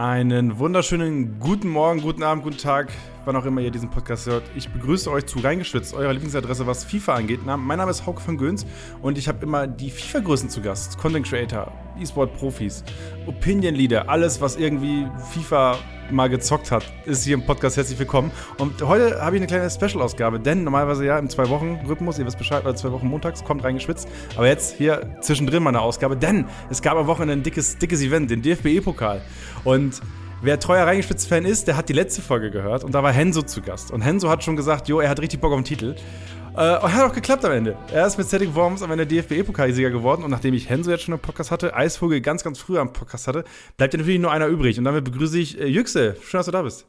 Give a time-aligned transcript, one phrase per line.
[0.00, 2.90] Einen wunderschönen guten Morgen, guten Abend, guten Tag,
[3.26, 4.44] wann auch immer ihr diesen Podcast hört.
[4.56, 7.40] Ich begrüße euch zu Reingeschwitzt, eurer Lieblingsadresse, was FIFA angeht.
[7.44, 8.64] mein Name ist Hauke von Göns
[9.02, 10.96] und ich habe immer die FIFA-Größen zu Gast.
[10.96, 12.82] Content Creator, E-Sport-Profis,
[13.26, 15.76] Opinion-Leader, alles, was irgendwie FIFA
[16.12, 18.30] mal gezockt hat, ist hier im Podcast herzlich willkommen.
[18.58, 22.64] Und heute habe ich eine kleine Special-Ausgabe, denn normalerweise ja im Zwei-Wochen-Rhythmus, ihr wisst Bescheid,
[22.64, 24.08] oder zwei Wochen montags, kommt reingeschwitzt.
[24.36, 28.02] Aber jetzt hier zwischendrin mal eine Ausgabe, denn es gab am Wochenende ein dickes, dickes
[28.02, 29.22] Event, den DFB-E-Pokal.
[29.64, 30.00] Und
[30.42, 33.60] Wer treuer Reingespitzt-Fan ist, der hat die letzte Folge gehört und da war Henso zu
[33.60, 33.90] Gast.
[33.90, 35.96] Und Henso hat schon gesagt, jo, er hat richtig Bock auf den Titel.
[36.60, 37.74] Äh, hat auch geklappt am Ende.
[37.90, 40.22] Er ist mit Celtic Worms am Ende DFB-Pokalsieger geworden.
[40.22, 43.28] Und nachdem ich Henso jetzt schon im Podcast hatte, Eisvogel ganz, ganz früh am Podcast
[43.28, 43.44] hatte,
[43.78, 44.76] bleibt ja natürlich nur einer übrig.
[44.76, 46.18] Und damit begrüße ich äh, Yüksel.
[46.20, 46.84] Schön, dass du da bist.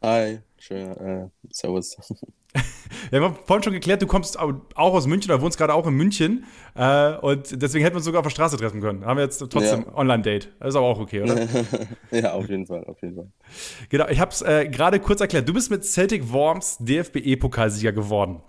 [0.00, 1.98] Hi, schön, äh, servus.
[3.10, 5.92] Wir haben vorhin schon geklärt, du kommst auch aus München oder wohnst gerade auch in
[5.92, 6.44] München.
[6.74, 9.04] Äh, und deswegen hätten wir uns sogar auf der Straße treffen können.
[9.04, 9.94] Haben wir jetzt trotzdem ja.
[9.94, 10.48] Online-Date.
[10.58, 11.46] Das ist aber auch okay, oder?
[12.12, 13.28] ja, auf jeden Fall, auf jeden Fall.
[13.90, 15.46] Genau, ich habe es äh, gerade kurz erklärt.
[15.46, 18.40] Du bist mit Celtic Worms DFB-E-Pokalsieger geworden.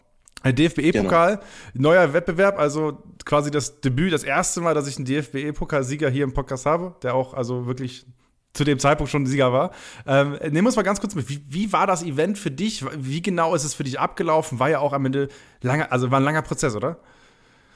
[0.43, 1.37] DFB-E-Pokal,
[1.73, 1.89] genau.
[1.89, 6.33] neuer Wettbewerb, also quasi das Debüt, das erste Mal, dass ich einen DFB-E-Pokalsieger hier im
[6.33, 8.05] Podcast habe, der auch also wirklich
[8.53, 9.71] zu dem Zeitpunkt schon Sieger war.
[10.05, 11.29] Ähm, nehmen wir uns mal ganz kurz mit.
[11.29, 12.83] Wie, wie, war das Event für dich?
[12.97, 14.59] Wie genau ist es für dich abgelaufen?
[14.59, 15.29] War ja auch am Ende
[15.61, 16.99] lange, also war ein langer Prozess, oder?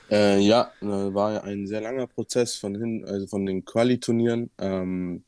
[0.10, 5.24] Äh, ja, war ja ein sehr langer Prozess von hin, also von den Quali-Turnieren ähm,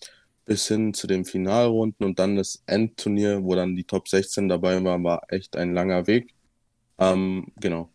[0.46, 4.84] bis hin zu den Finalrunden und dann das Endturnier, wo dann die Top 16 dabei
[4.84, 6.34] waren, war echt ein langer Weg.
[7.00, 7.90] Ähm, genau.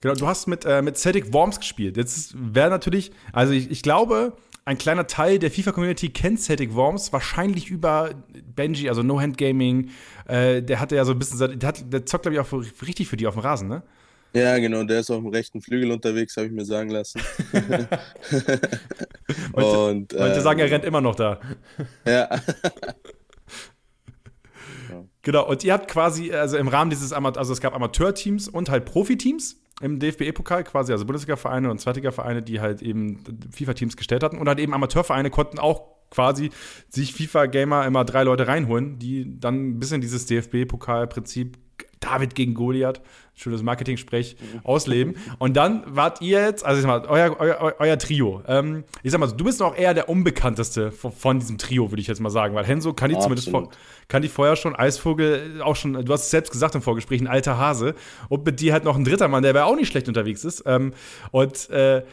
[0.00, 1.96] Genau, du hast mit, äh, mit Celtic Worms gespielt.
[1.96, 7.12] Jetzt wäre natürlich, also ich, ich glaube, ein kleiner Teil der FIFA-Community kennt Celtic Worms,
[7.12, 8.10] wahrscheinlich über
[8.54, 9.90] Benji, also No Hand Gaming.
[10.26, 12.52] Äh, der hatte ja so ein bisschen, der, hat, der zockt, glaube ich, auch
[12.86, 13.82] richtig für die auf dem Rasen, ne?
[14.32, 17.20] Ja, genau, der ist auf dem rechten Flügel unterwegs, habe ich mir sagen lassen.
[19.52, 21.40] und, äh, manche sagen, er rennt immer noch da.
[22.04, 22.28] ja.
[25.26, 28.70] Genau, und ihr habt quasi, also im Rahmen dieses, Amateur, also es gab Amateurteams und
[28.70, 33.18] halt Profiteams im DFB-Pokal quasi, also Bundesliga-Vereine und Zweitliga-Vereine, die halt eben
[33.50, 34.38] FIFA-Teams gestellt hatten.
[34.38, 36.50] Und halt eben Amateurvereine konnten auch quasi
[36.88, 41.58] sich FIFA-Gamer immer drei Leute reinholen, die dann ein bisschen dieses DFB-Pokal-Prinzip
[41.98, 43.00] David gegen Goliath,
[43.38, 45.16] schönes Marketing-Sprech, ausleben.
[45.38, 48.42] Und dann wart ihr jetzt, also ich sag mal, euer, euer, euer Trio.
[48.48, 52.00] Ähm, ich sag mal, du bist auch eher der unbekannteste von, von diesem Trio, würde
[52.00, 53.68] ich jetzt mal sagen, weil Henso kann die zumindest vor,
[54.08, 57.26] kann die vorher schon, Eisvogel auch schon, du hast es selbst gesagt im Vorgespräch, ein
[57.26, 57.94] alter Hase.
[58.30, 60.62] Und mit dir halt noch ein dritter Mann, der aber auch nicht schlecht unterwegs ist.
[60.64, 60.94] Ähm,
[61.30, 62.04] und äh,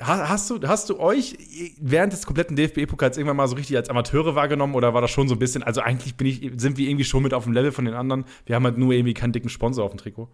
[0.00, 1.38] hast, du, hast du euch
[1.80, 5.28] während des kompletten DFB-Pokals irgendwann mal so richtig als Amateure wahrgenommen oder war das schon
[5.28, 7.70] so ein bisschen, also eigentlich bin ich, sind wir irgendwie schon mit auf dem Level
[7.70, 8.24] von den anderen.
[8.46, 10.28] Wir haben halt nur irgendwie keinen dicken Sponsor auf dem Trikot.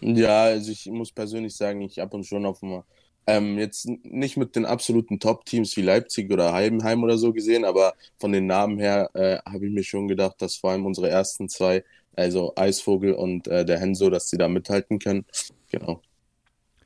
[0.00, 2.82] Ja, also ich muss persönlich sagen, ich ab und schon auf dem
[3.26, 7.94] ähm, jetzt nicht mit den absoluten Top-Teams wie Leipzig oder Heidenheim oder so gesehen, aber
[8.18, 11.48] von den Namen her äh, habe ich mir schon gedacht, dass vor allem unsere ersten
[11.48, 11.84] zwei,
[12.16, 15.24] also Eisvogel und äh, der Henso, dass sie da mithalten können.
[15.70, 16.02] Genau.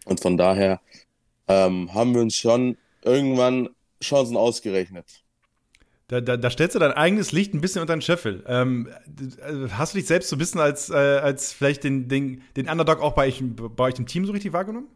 [0.04, 0.80] Und von daher
[1.48, 3.70] ähm, haben wir uns schon irgendwann
[4.02, 5.25] Chancen ausgerechnet.
[6.08, 8.44] Da, da, da, stellst du dein eigenes Licht ein bisschen unter den Scheffel.
[8.46, 8.88] Ähm,
[9.70, 13.00] hast du dich selbst so ein bisschen als, äh, als vielleicht den, den, den Underdog
[13.00, 14.86] auch bei euch, bei euch im Team so richtig wahrgenommen?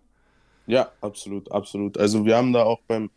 [0.69, 1.99] Ja, absolut, absolut.
[1.99, 3.11] Also wir haben da auch beim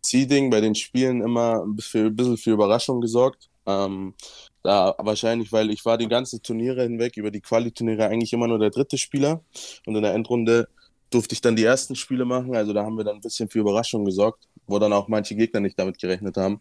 [0.00, 3.48] Seeding, bei den Spielen immer ein bisschen, für Überraschung gesorgt.
[3.66, 4.14] Ähm,
[4.62, 8.60] da wahrscheinlich, weil ich war die ganzen Turniere hinweg, über die Quali-Turniere eigentlich immer nur
[8.60, 9.42] der dritte Spieler.
[9.86, 10.68] Und in der Endrunde
[11.10, 12.54] durfte ich dann die ersten Spiele machen.
[12.54, 15.58] Also da haben wir dann ein bisschen für Überraschung gesorgt, wo dann auch manche Gegner
[15.58, 16.60] nicht damit gerechnet haben.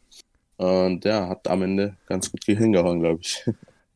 [0.60, 3.46] Und ja, hat am Ende ganz gut hingehauen, glaube ich.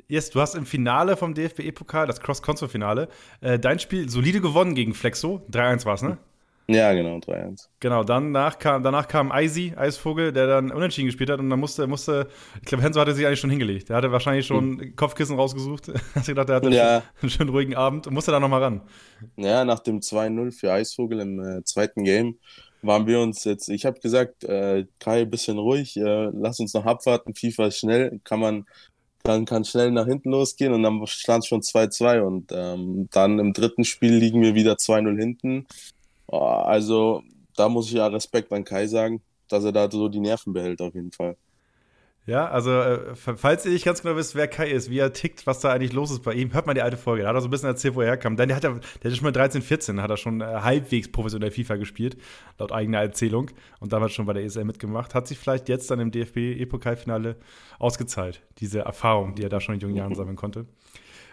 [0.07, 3.09] Yes, du hast im Finale vom DFB-Pokal, das Cross-Console-Finale,
[3.41, 5.41] äh, dein Spiel solide gewonnen gegen Flexo.
[5.51, 6.17] 3-1 war es, ne?
[6.67, 7.67] Ja, genau, 3-1.
[7.81, 11.85] Genau, danach kam, danach kam Eisi, Eisvogel, der dann unentschieden gespielt hat und dann musste,
[11.85, 12.29] musste
[12.61, 13.89] ich glaube, Henso hatte sich eigentlich schon hingelegt.
[13.89, 14.95] Der hatte wahrscheinlich schon mhm.
[14.95, 15.91] Kopfkissen rausgesucht.
[16.15, 17.03] Hast gedacht, der hatte ja.
[17.21, 18.81] einen schönen ruhigen Abend und musste da nochmal ran.
[19.35, 22.37] Ja, nach dem 2-0 für Eisvogel im äh, zweiten Game
[22.83, 26.85] waren wir uns jetzt, ich habe gesagt, äh, Kai, bisschen ruhig, äh, lass uns noch
[26.85, 28.65] abwarten, FIFA ist schnell, kann man
[29.23, 33.53] kann, kann schnell nach hinten losgehen und dann stand schon 2-2 und ähm, dann im
[33.53, 35.65] dritten Spiel liegen wir wieder 2-0 hinten
[36.27, 37.21] Oh, also
[37.55, 40.81] da muss ich ja Respekt an Kai sagen, dass er da so die Nerven behält
[40.81, 41.37] auf jeden Fall.
[42.25, 45.45] Ja, also äh, falls ihr nicht ganz genau wisst, wer Kai ist, wie er tickt,
[45.45, 47.23] was da eigentlich los ist bei ihm, hört mal die alte Folge.
[47.23, 48.37] Da hat er so ein bisschen erzählt, wo er herkam.
[48.37, 51.11] Denn der hat ja, der hat schon mit 13, 14 hat er schon äh, halbwegs
[51.11, 52.15] professionell FIFA gespielt,
[52.59, 53.51] laut eigener Erzählung.
[53.81, 55.13] Und damals schon bei der ESL mitgemacht.
[55.13, 57.35] Hat sich vielleicht jetzt dann im DFB-E-Pokalfinale
[57.77, 60.65] ausgezahlt, diese Erfahrung, die er da schon in jungen Jahren sammeln konnte.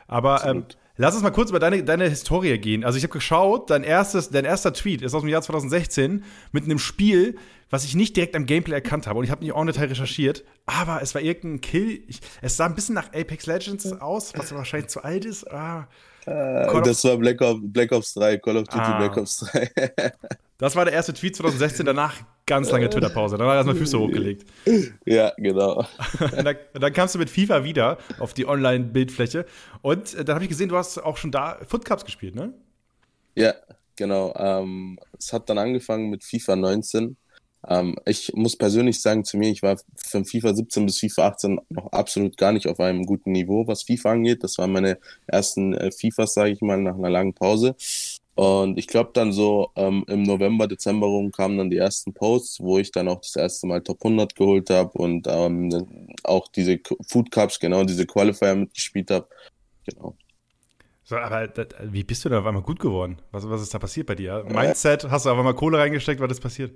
[0.09, 0.65] Aber ähm,
[1.01, 2.85] Lass uns mal kurz über deine, deine Historie gehen.
[2.85, 6.65] Also ich habe geschaut, dein, erstes, dein erster Tweet ist aus dem Jahr 2016 mit
[6.65, 7.39] einem Spiel,
[7.71, 9.19] was ich nicht direkt am Gameplay erkannt habe.
[9.19, 12.05] Und ich habe nicht auch Detail recherchiert, aber es war irgendein Kill.
[12.07, 15.51] Ich, es sah ein bisschen nach Apex Legends aus, was wahrscheinlich zu alt ist.
[15.51, 15.89] Ah.
[16.27, 18.99] Äh, das war Black Ops, Black Ops 3, Call of Duty ah.
[18.99, 19.71] Black Ops 3.
[20.59, 22.15] das war der erste Tweet 2016, danach
[22.47, 23.39] ganz lange Twitter-Pause.
[23.39, 24.45] Danach erstmal Füße hochgelegt.
[25.07, 25.87] Ja, genau.
[26.19, 29.47] dann, dann, kamst du mit FIFA wieder auf die Online-Bildfläche.
[29.83, 32.53] Und äh, dann habe ich gesehen, du hast auch schon da Foot Cups gespielt, ne?
[33.37, 33.55] Ja,
[33.97, 34.35] genau.
[34.37, 37.17] Ähm, es hat dann angefangen mit FIFA 19.
[37.69, 41.61] Ähm, ich muss persönlich sagen zu mir, ich war von FIFA 17 bis FIFA 18
[41.69, 44.43] noch absolut gar nicht auf einem guten Niveau, was FIFA angeht.
[44.43, 47.77] Das waren meine ersten äh, FIFAs, sage ich mal, nach einer langen Pause.
[48.35, 52.61] Und ich glaube dann so ähm, im November, Dezember rum kamen dann die ersten Posts,
[52.61, 56.81] wo ich dann auch das erste Mal Top 100 geholt habe und ähm, auch diese
[57.07, 59.29] Food Cups, genau, diese Qualifier mitgespielt habe.
[59.85, 60.17] Genau.
[61.11, 63.21] So, aber das, wie bist du da auf einmal gut geworden?
[63.33, 64.45] Was, was ist da passiert bei dir?
[64.49, 66.73] Mindset, hast du auf einmal Kohle reingesteckt, was ist passiert?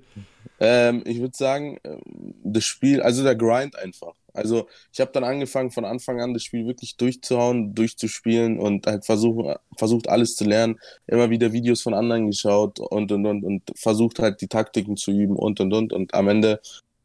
[0.58, 2.00] Ähm, ich würde sagen, ähm,
[2.42, 4.14] das Spiel, also der Grind einfach.
[4.32, 9.06] Also ich habe dann angefangen, von Anfang an das Spiel wirklich durchzuhauen, durchzuspielen und halt
[9.06, 13.62] versuch, versucht alles zu lernen, immer wieder Videos von anderen geschaut und und und und
[13.76, 16.60] versucht halt die Taktiken zu üben und und und und am Ende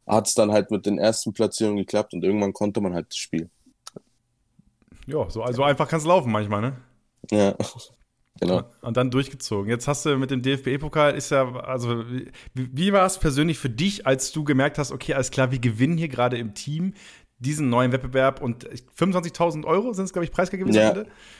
[0.08, 3.18] hat es dann halt mit den ersten Platzierungen geklappt und irgendwann konnte man halt das
[3.18, 3.52] Spiel.
[5.06, 6.89] Ja, so also einfach kann es laufen manchmal, ne?
[7.32, 7.56] Ja.
[8.40, 8.64] Genau.
[8.82, 9.70] Und dann durchgezogen.
[9.70, 13.70] Jetzt hast du mit dem DFB-Pokal, ist ja, also, wie, wie war es persönlich für
[13.70, 16.94] dich, als du gemerkt hast, okay, alles klar, wir gewinnen hier gerade im Team
[17.40, 20.74] diesen neuen Wettbewerb und 25.000 Euro sind es, glaube ich, preisgegeben.
[20.74, 20.94] Ja,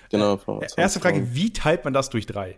[0.10, 0.40] genau.
[0.62, 2.58] Äh, erste Frage, wie teilt man das durch drei?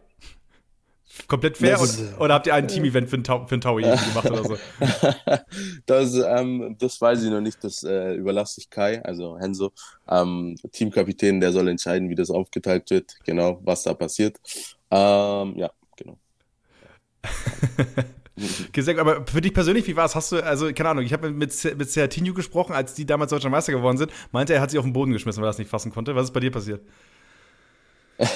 [1.27, 3.75] Komplett fair das, oder, oder, habt ihr ein Team-Event für ein, Tau, für ein Tau
[3.75, 4.57] gemacht oder so?
[5.85, 9.71] das, ähm, das weiß ich noch nicht, das äh, überlasse ich Kai, also Henso,
[10.09, 14.39] ähm, Teamkapitän, der soll entscheiden, wie das aufgeteilt wird, genau, was da passiert.
[14.89, 16.17] Ähm, ja, genau.
[18.71, 20.15] Gesagt, aber für dich persönlich, wie war es?
[20.15, 23.49] Hast du, also, keine Ahnung, ich habe mit, mit Sertinho gesprochen, als die damals Deutscher
[23.49, 25.69] Meister geworden sind, meinte er, hat sich auf den Boden geschmissen, weil er das nicht
[25.69, 26.15] fassen konnte.
[26.15, 26.81] Was ist bei dir passiert?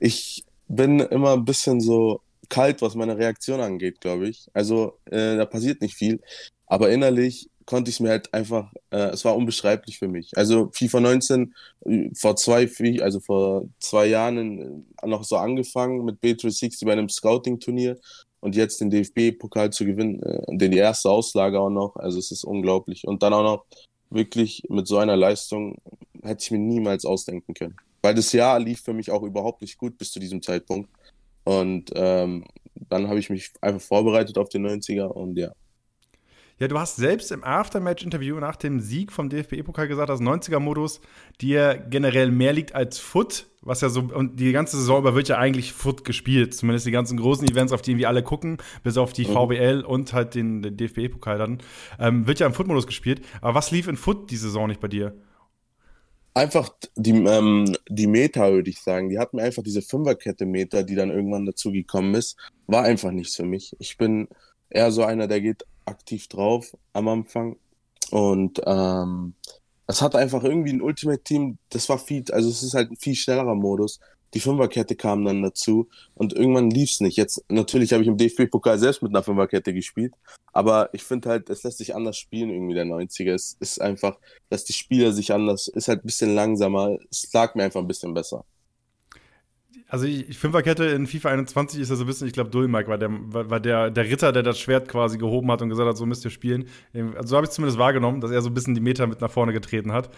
[0.00, 4.48] ich bin immer ein bisschen so kalt, was meine Reaktion angeht, glaube ich.
[4.54, 6.20] Also äh, da passiert nicht viel,
[6.66, 10.30] aber innerlich konnte ich es mir halt einfach, äh, es war unbeschreiblich für mich.
[10.36, 11.54] Also FIFA 19
[11.84, 12.66] äh, vor zwei,
[13.02, 17.98] also vor zwei Jahren äh, noch so angefangen mit B360 bei einem Scouting-Turnier
[18.40, 21.96] und jetzt den DFB-Pokal zu gewinnen, äh, den die erste Auslage auch noch.
[21.96, 23.06] Also es ist unglaublich.
[23.06, 23.64] Und dann auch noch
[24.08, 25.76] wirklich mit so einer Leistung
[26.22, 27.76] hätte ich mir niemals ausdenken können.
[28.08, 30.88] Weil das Jahr lief für mich auch überhaupt nicht gut bis zu diesem Zeitpunkt.
[31.44, 32.46] Und ähm,
[32.88, 35.52] dann habe ich mich einfach vorbereitet auf den 90er und ja.
[36.58, 41.02] Ja, du hast selbst im Aftermatch-Interview nach dem Sieg vom DFB-Pokal gesagt, dass 90er-Modus
[41.42, 45.28] dir generell mehr liegt als Foot, was ja so, und die ganze Saison über wird
[45.28, 48.96] ja eigentlich Foot gespielt, zumindest die ganzen großen Events, auf die wir alle gucken, bis
[48.96, 49.34] auf die mhm.
[49.34, 51.58] VBL und halt den, den DFB-Pokal dann,
[51.98, 53.20] ähm, wird ja im Foot-Modus gespielt.
[53.42, 55.14] Aber was lief in Foot die Saison nicht bei dir?
[56.38, 59.10] Einfach die, ähm, die Meta, würde ich sagen.
[59.10, 62.36] Die hatten mir einfach diese Fünferkette-Meter, die dann irgendwann dazugekommen ist,
[62.66, 63.76] war einfach nichts für mich.
[63.78, 64.28] Ich bin
[64.70, 67.56] eher so einer, der geht aktiv drauf am Anfang.
[68.10, 69.34] Und ähm,
[69.86, 73.14] es hat einfach irgendwie ein Ultimate-Team, das war viel, also es ist halt ein viel
[73.14, 74.00] schnellerer Modus
[74.34, 77.16] die Fünferkette kam dann dazu und irgendwann lief es nicht.
[77.16, 80.14] Jetzt natürlich habe ich im DFB-Pokal selbst mit einer Fünferkette gespielt,
[80.52, 83.32] aber ich finde halt, es lässt sich anders spielen irgendwie der 90er.
[83.32, 84.18] Es ist einfach,
[84.50, 86.98] dass die Spieler sich anders, ist halt ein bisschen langsamer.
[87.10, 88.44] Es lag mir einfach ein bisschen besser.
[89.90, 92.98] Also ich, Fünferkette in FIFA 21 ist ja so ein bisschen, ich glaube, Dulmark war,
[92.98, 96.04] der, war der, der Ritter, der das Schwert quasi gehoben hat und gesagt hat, so
[96.04, 96.68] müsst ihr spielen.
[96.92, 99.30] Also so habe ich zumindest wahrgenommen, dass er so ein bisschen die Meter mit nach
[99.30, 100.10] vorne getreten hat.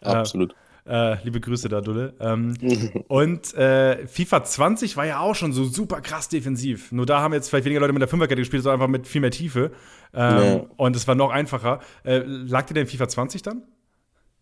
[0.00, 0.52] Absolut.
[0.52, 0.56] Äh,
[0.88, 2.14] äh, liebe Grüße da, Dulle.
[2.20, 2.54] Ähm,
[3.08, 6.92] und äh, FIFA 20 war ja auch schon so super krass defensiv.
[6.92, 9.20] Nur da haben jetzt vielleicht weniger Leute mit der Fünferkette gespielt, sondern einfach mit viel
[9.20, 9.72] mehr Tiefe.
[10.14, 10.66] Ähm, ja.
[10.76, 11.80] Und es war noch einfacher.
[12.04, 13.62] Äh, lag dir denn FIFA 20 dann?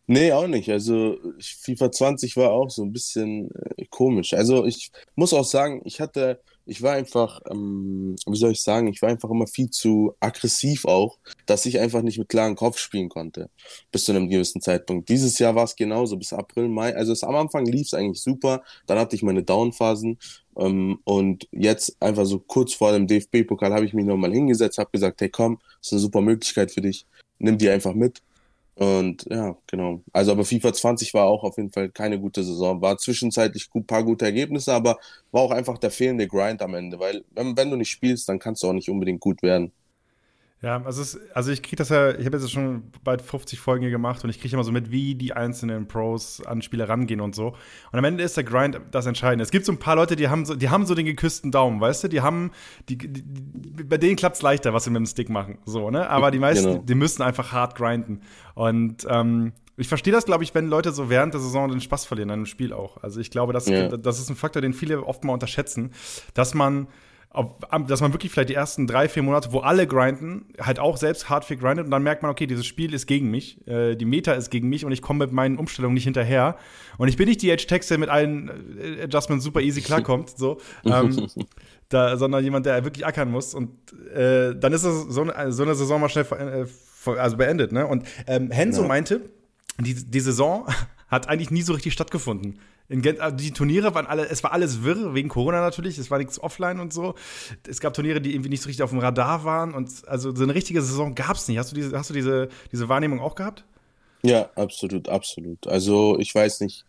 [0.07, 0.71] Nee, auch nicht.
[0.71, 4.35] Also FIFA 20 war auch so ein bisschen äh, komisch.
[4.35, 8.89] Also ich muss auch sagen, ich hatte ich war einfach, ähm, wie soll ich sagen,
[8.89, 12.79] ich war einfach immer viel zu aggressiv auch, dass ich einfach nicht mit klarem Kopf
[12.79, 13.51] spielen konnte,
[13.93, 15.09] bis zu einem gewissen Zeitpunkt.
[15.09, 16.95] Dieses Jahr war es genauso, bis April, Mai.
[16.95, 20.19] Also es, am Anfang lief es eigentlich super, dann hatte ich meine Downphasen
[20.59, 24.91] ähm, und jetzt einfach so kurz vor dem DFB-Pokal habe ich mich nochmal hingesetzt, habe
[24.93, 27.07] gesagt, hey komm, das ist eine super Möglichkeit für dich,
[27.39, 28.23] nimm die einfach mit.
[28.79, 30.03] Und ja, genau.
[30.13, 32.83] Also aber FIFA 20 war auch auf jeden Fall keine gute Saison.
[32.83, 34.99] War zwischenzeitlich ein paar gute Ergebnisse, aber
[35.31, 36.99] war auch einfach der fehlende Grind am Ende.
[36.99, 39.73] Weil wenn, wenn du nicht spielst, dann kannst du auch nicht unbedingt gut werden.
[40.63, 43.83] Ja, also, es, also ich kriege das ja, ich habe jetzt schon bald 50 Folgen
[43.83, 47.21] hier gemacht und ich kriege immer so mit, wie die einzelnen Pros an Spiele rangehen
[47.21, 47.49] und so.
[47.93, 49.43] Und am Ende ist der Grind das Entscheidende.
[49.43, 51.79] Es gibt so ein paar Leute, die haben so, die haben so den geküssten Daumen,
[51.81, 52.09] weißt du?
[52.09, 52.53] Die haben,
[52.89, 55.59] die, die, die bei denen klappt es leichter, was sie mit dem Stick machen.
[55.67, 56.09] So, ne?
[56.09, 56.83] Aber die meisten, genau.
[56.83, 58.23] die müssen einfach hart grinden.
[58.55, 62.07] Und ähm, ich verstehe das, glaube ich, wenn Leute so während der Saison den Spaß
[62.07, 62.97] verlieren an einem Spiel auch.
[63.03, 63.95] Also ich glaube, das, ja.
[63.95, 65.93] das ist ein Faktor, den viele oft mal unterschätzen,
[66.33, 66.89] dass man
[67.87, 71.29] dass man wirklich vielleicht die ersten drei, vier Monate, wo alle grinden, halt auch selbst
[71.29, 74.05] hart viel grindet und dann merkt man, okay, dieses Spiel ist gegen mich, äh, die
[74.07, 76.57] Meta ist gegen mich und ich komme mit meinen Umstellungen nicht hinterher.
[76.99, 78.51] Und ich bin nicht die Edge-Text, der mit allen
[78.81, 81.27] äh, Adjustments super easy klarkommt, so, ähm,
[81.89, 83.55] da, sondern jemand, der wirklich ackern muss.
[83.55, 83.71] Und
[84.15, 87.73] äh, dann ist es so, eine, so eine Saison mal schnell äh, also beendet.
[87.73, 87.87] Ne?
[87.87, 88.89] Und ähm, Henso ja.
[88.89, 89.21] meinte,
[89.79, 90.67] die, die Saison
[91.09, 92.59] hat eigentlich nie so richtig stattgefunden.
[92.89, 96.19] Gent, also die Turniere waren alle, es war alles wirr, wegen Corona natürlich, es war
[96.19, 97.17] nichts offline und so.
[97.69, 100.45] Es gab Turniere, die irgendwie nicht so richtig auf dem Radar waren und also so
[100.45, 101.59] eine richtige Saison gab es nicht.
[101.59, 103.65] Hast du, diese, hast du diese, diese Wahrnehmung auch gehabt?
[104.23, 105.67] Ja, absolut, absolut.
[105.67, 106.85] Also ich weiß nicht,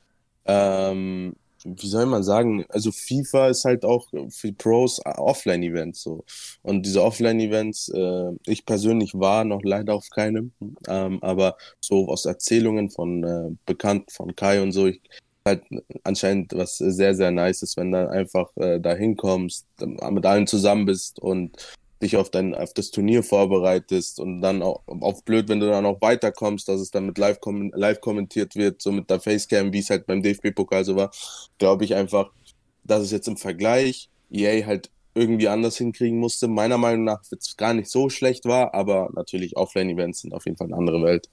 [0.46, 1.34] ähm,
[1.64, 6.24] wie soll man sagen, also FIFA ist halt auch für Pros Offline-Events so.
[6.62, 10.52] Und diese Offline-Events, äh, ich persönlich war noch leider auf keinem,
[10.88, 15.02] ähm, aber so aus Erzählungen von äh, Bekannten von Kai und so, ich
[15.46, 15.64] halt
[16.04, 20.86] anscheinend was sehr, sehr nice ist, wenn du einfach äh, da hinkommst, mit allen zusammen
[20.86, 21.58] bist und
[22.02, 25.86] dich auf dein auf das Turnier vorbereitest und dann auch auf blöd, wenn du dann
[25.86, 29.74] auch weiterkommst, dass es dann mit live, kom live kommentiert wird, so mit der Facecam,
[29.74, 31.12] wie es halt beim DFB-Pokal so war,
[31.58, 32.32] glaube ich einfach,
[32.84, 36.48] dass es jetzt im Vergleich EA halt irgendwie anders hinkriegen musste.
[36.48, 40.58] Meiner Meinung nach es gar nicht so schlecht war, aber natürlich Offline-Events sind auf jeden
[40.58, 41.30] Fall eine andere Welt.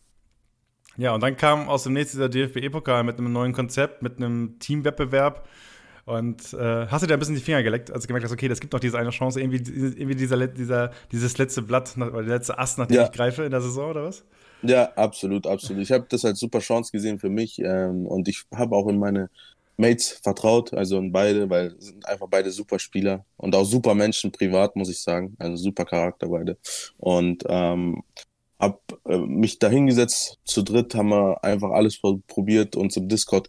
[0.97, 4.59] Ja, und dann kam aus dem nächsten der DFB-Pokal mit einem neuen Konzept, mit einem
[4.61, 5.47] Teamwettbewerb.
[6.05, 8.49] Und äh, hast du dir ein bisschen die Finger geleckt, als du gemerkt hast, okay,
[8.49, 12.37] das gibt noch diese eine Chance, irgendwie, irgendwie dieser, dieser, dieses letzte Blatt oder der
[12.37, 13.05] letzte Ast, nach dem ja.
[13.05, 14.25] ich greife in der Saison, oder was?
[14.63, 15.83] Ja, absolut, absolut.
[15.83, 18.99] Ich habe das als super Chance gesehen für mich ähm, und ich habe auch in
[18.99, 19.31] meine
[19.77, 24.31] Mates vertraut, also in beide, weil sind einfach beide super Spieler und auch super Menschen
[24.31, 25.35] privat, muss ich sagen.
[25.39, 26.57] Also super Charakter beide.
[26.99, 28.03] Und ähm,
[28.59, 33.49] hab äh, mich dahingesetzt, zu dritt haben wir einfach alles probiert, uns im Discord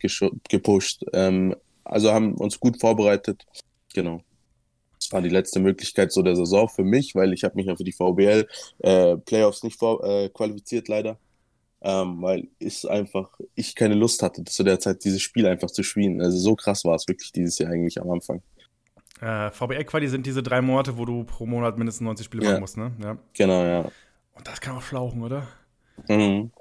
[0.50, 1.06] gepusht.
[1.14, 1.56] Ähm,
[1.86, 3.46] also haben uns gut vorbereitet.
[3.94, 4.22] Genau.
[5.00, 7.76] Das war die letzte Möglichkeit so der Saison für mich, weil ich habe mich ja
[7.76, 8.48] für die VBL
[8.80, 11.18] äh, Playoffs nicht vor, äh, qualifiziert leider.
[11.82, 15.84] Ähm, weil ich einfach, ich keine Lust hatte, zu der Zeit dieses Spiel einfach zu
[15.84, 16.20] spielen.
[16.22, 18.42] Also so krass war es wirklich dieses Jahr eigentlich am Anfang.
[19.22, 22.52] Äh, VBL-Quali sind diese drei Monate, wo du pro Monat mindestens 90 Spiele ja.
[22.52, 22.92] machen musst, ne?
[23.02, 23.18] Ja.
[23.34, 23.92] Genau, ja.
[24.34, 25.48] Und das kann auch schlauchen, oder?
[26.10, 26.52] Mhm.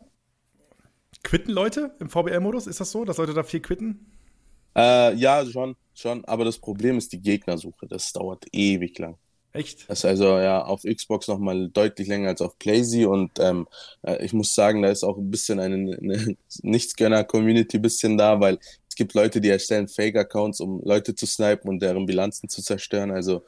[1.23, 2.67] Quitten Leute im VBL-Modus?
[2.67, 4.14] Ist das so, dass Leute da viel quitten?
[4.77, 6.25] Äh, ja, schon, schon.
[6.25, 7.87] Aber das Problem ist die Gegnersuche.
[7.87, 9.17] Das dauert ewig lang.
[9.55, 9.89] Echt?
[9.89, 13.69] Das ist also ja auf Xbox nochmal deutlich länger als auf PlayZ und ähm,
[14.03, 18.59] äh, ich muss sagen, da ist auch ein bisschen eine, eine Nichtsgönner-Community bisschen da, weil
[18.89, 23.13] es gibt Leute, die erstellen Fake-Accounts, um Leute zu snipen und deren Bilanzen zu zerstören.
[23.13, 23.45] Also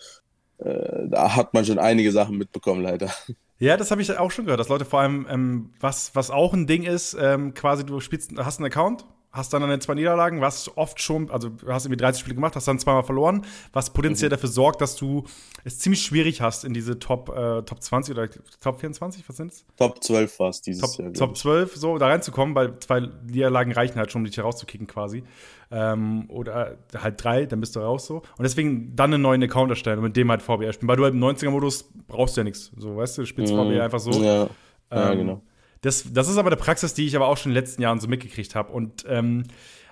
[0.59, 3.13] äh, da hat man schon einige Sachen mitbekommen, leider.
[3.59, 6.53] Ja, das habe ich auch schon gehört, dass Leute vor allem, ähm, was, was auch
[6.53, 10.41] ein Ding ist, ähm, quasi du spielst, hast einen Account, hast dann deine zwei Niederlagen,
[10.41, 13.93] was oft schon, also du hast irgendwie 30 Spiele gemacht, hast dann zweimal verloren, was
[13.93, 14.33] potenziell mhm.
[14.33, 15.25] dafür sorgt, dass du
[15.65, 18.29] es ziemlich schwierig hast in diese Top, äh, Top 20 oder
[18.61, 19.65] Top 24, was sind es?
[19.77, 21.13] Top 12 war es dieses Top, Jahr.
[21.13, 25.25] Top 12, so da reinzukommen, weil zwei Niederlagen reichen halt schon, um dich herauszukicken quasi.
[25.71, 28.19] Ähm, oder halt drei, dann bist du raus so.
[28.39, 30.89] Und deswegen dann einen neuen Account erstellen und mit dem halt VBR spielen.
[30.89, 32.71] Weil du halt im 90er-Modus brauchst du ja nichts.
[32.77, 33.59] So, weißt du, du spielst mhm.
[33.59, 34.13] VBR einfach so.
[34.13, 34.49] Ja,
[34.93, 35.43] ja ähm, genau.
[35.83, 38.01] Das, das ist aber eine Praxis, die ich aber auch schon in den letzten Jahren
[38.01, 38.73] so mitgekriegt habe.
[38.73, 39.45] Und ähm,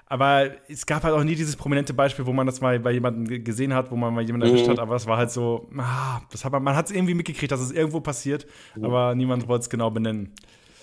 [0.06, 3.42] aber es gab halt auch nie dieses prominente Beispiel, wo man das mal bei jemandem
[3.42, 4.72] gesehen hat, wo man mal jemanden erwischt mhm.
[4.72, 7.50] hat, aber es war halt so, ah, das hat man, man hat es irgendwie mitgekriegt,
[7.50, 8.84] dass es irgendwo passiert, mhm.
[8.84, 10.32] aber niemand wollte es genau benennen.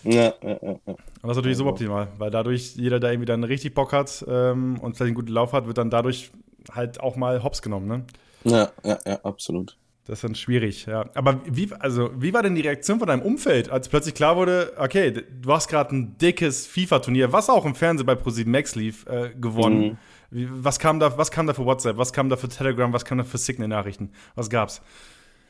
[0.04, 0.72] Ja, ja, ja.
[0.72, 4.26] Und das ist natürlich ja, suboptimal, weil dadurch jeder, der irgendwie dann richtig Bock hat
[4.28, 6.32] ähm, und vielleicht einen guten Lauf hat, wird dann dadurch
[6.72, 8.06] halt auch mal hops genommen, ne?
[8.44, 9.78] Ja, ja, ja, absolut.
[10.06, 11.10] Das ist dann schwierig, ja.
[11.14, 14.74] Aber wie, also, wie war denn die Reaktion von deinem Umfeld, als plötzlich klar wurde,
[14.78, 19.06] okay, du hast gerade ein dickes FIFA-Turnier, was auch im Fernsehen bei ProSieben Max lief,
[19.06, 19.82] äh, gewonnen.
[19.82, 19.98] Mhm.
[20.32, 23.06] Wie, was, kam da, was kam da für WhatsApp, was kam da für Telegram, was
[23.06, 24.12] kam da für Signal-Nachrichten?
[24.34, 24.82] Was gab's?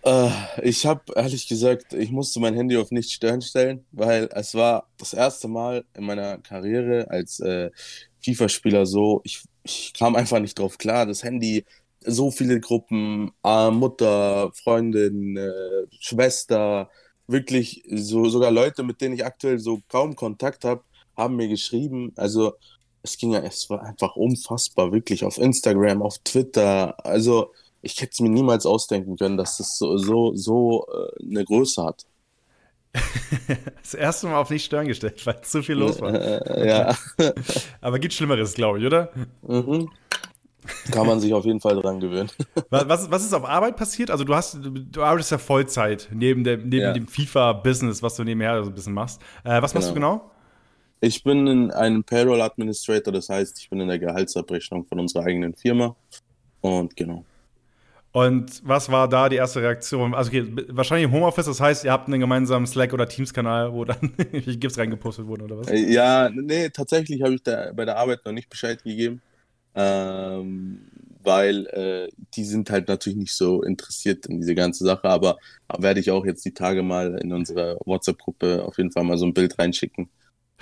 [0.04, 0.30] Äh,
[0.64, 4.88] ich habe ehrlich gesagt, ich musste mein Handy auf nicht stören stellen, weil es war
[4.98, 7.70] das erste Mal in meiner Karriere als äh,
[8.24, 11.06] FIFA-Spieler so, ich, ich kam einfach nicht drauf klar.
[11.06, 11.66] Das Handy
[12.06, 16.90] so viele Gruppen, äh, Mutter, Freundin, äh, Schwester,
[17.28, 20.84] wirklich so sogar Leute, mit denen ich aktuell so kaum Kontakt habe,
[21.16, 22.12] haben mir geschrieben.
[22.16, 22.54] Also
[23.04, 26.96] es ging ja, es war einfach unfassbar, wirklich auf Instagram, auf Twitter.
[27.06, 31.46] Also ich hätte es mir niemals ausdenken können, dass das so so, so äh, eine
[31.46, 32.06] Größe hat.
[33.82, 36.12] das erste Mal auf nicht stören gestellt, weil zu viel los war.
[36.66, 36.96] Ja.
[37.82, 39.12] Aber gibt Schlimmeres, glaube ich, oder?
[39.42, 39.90] Mhm.
[40.92, 42.30] Kann man sich auf jeden Fall dran gewöhnen.
[42.70, 44.12] Was, was ist auf Arbeit passiert?
[44.12, 46.94] Also du hast, du arbeitest ja Vollzeit neben, der, neben ja.
[46.94, 49.22] dem FIFA-Business, was du nebenher so ein bisschen machst.
[49.44, 50.16] Äh, was machst genau.
[50.16, 50.32] du genau?
[51.02, 55.26] Ich bin in einem Payroll Administrator, das heißt, ich bin in der Gehaltsabrechnung von unserer
[55.26, 55.96] eigenen Firma.
[56.62, 57.26] Und genau.
[58.14, 60.14] Und was war da die erste Reaktion?
[60.14, 63.86] Also okay, wahrscheinlich im Homeoffice, das heißt, ihr habt einen gemeinsamen Slack- oder Teams-Kanal, wo
[63.86, 65.68] dann GIFs reingepostet wurden oder was?
[65.70, 69.22] Äh, ja, nee, tatsächlich habe ich da bei der Arbeit noch nicht Bescheid gegeben,
[69.76, 70.90] ähm,
[71.24, 75.38] weil äh, die sind halt natürlich nicht so interessiert in diese ganze Sache, aber
[75.78, 79.26] werde ich auch jetzt die Tage mal in unsere WhatsApp-Gruppe auf jeden Fall mal so
[79.26, 80.10] ein Bild reinschicken.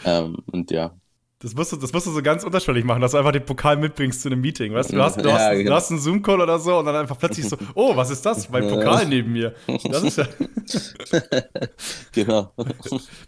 [0.05, 0.95] Ähm, und ja,
[1.41, 3.77] das musst, du, das musst du so ganz unterschwellig machen, dass du einfach den Pokal
[3.77, 4.73] mitbringst zu einem Meeting.
[4.73, 5.69] Weißt du, du hast, du hast, genau.
[5.69, 8.49] du hast einen Zoom-Call oder so und dann einfach plötzlich so, oh, was ist das?
[8.49, 9.55] Mein Pokal neben mir.
[9.89, 10.25] Das ist ja.
[12.11, 12.51] genau.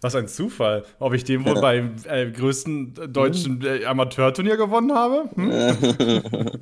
[0.01, 0.83] Was ein Zufall.
[0.99, 5.29] Ob ich den wohl beim äh, größten deutschen äh, Amateurturnier gewonnen habe?
[5.35, 6.51] Hm?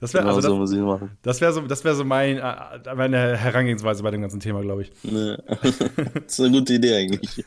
[0.00, 3.36] Das wäre genau also, das, so das wäre so, das wäre so mein, äh, meine
[3.36, 4.92] Herangehensweise bei dem ganzen Thema, glaube ich.
[5.02, 7.44] Das ist eine gute Idee eigentlich.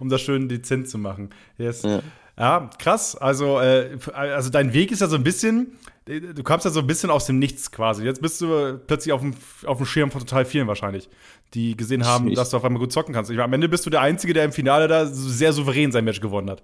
[0.00, 1.30] um das schön dezent zu machen.
[1.58, 1.82] Yes.
[1.82, 2.02] Ja.
[2.38, 3.16] Ja, krass.
[3.16, 6.86] Also, äh, also dein Weg ist ja so ein bisschen, du kamst ja so ein
[6.86, 8.04] bisschen aus dem Nichts quasi.
[8.04, 11.08] Jetzt bist du plötzlich auf dem, auf dem Schirm von total vielen wahrscheinlich,
[11.54, 12.34] die gesehen haben, ich.
[12.34, 13.30] dass du auf einmal gut zocken kannst.
[13.30, 16.20] Ich, am Ende bist du der Einzige, der im Finale da sehr souverän sein Match
[16.20, 16.62] gewonnen hat.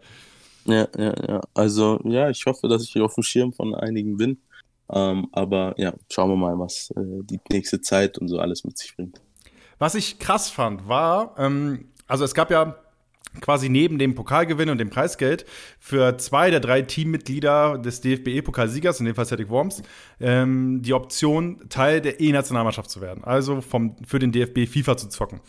[0.67, 1.41] Ja, ja, ja.
[1.55, 4.38] Also, ja, ich hoffe, dass ich auf dem Schirm von einigen bin.
[4.91, 8.76] Ähm, aber ja, schauen wir mal, was äh, die nächste Zeit und so alles mit
[8.76, 9.21] sich bringt.
[9.79, 12.76] Was ich krass fand, war, ähm, also es gab ja
[13.41, 15.47] quasi neben dem Pokalgewinn und dem Preisgeld
[15.79, 19.83] für zwei der drei Teammitglieder des DFB-Pokalsiegers, in dem Fall Celtic Worms,
[20.21, 23.25] ähm, die Option, Teil der E-Nationalmannschaft zu werden.
[23.25, 25.41] Also vom, für den DFB FIFA zu zocken.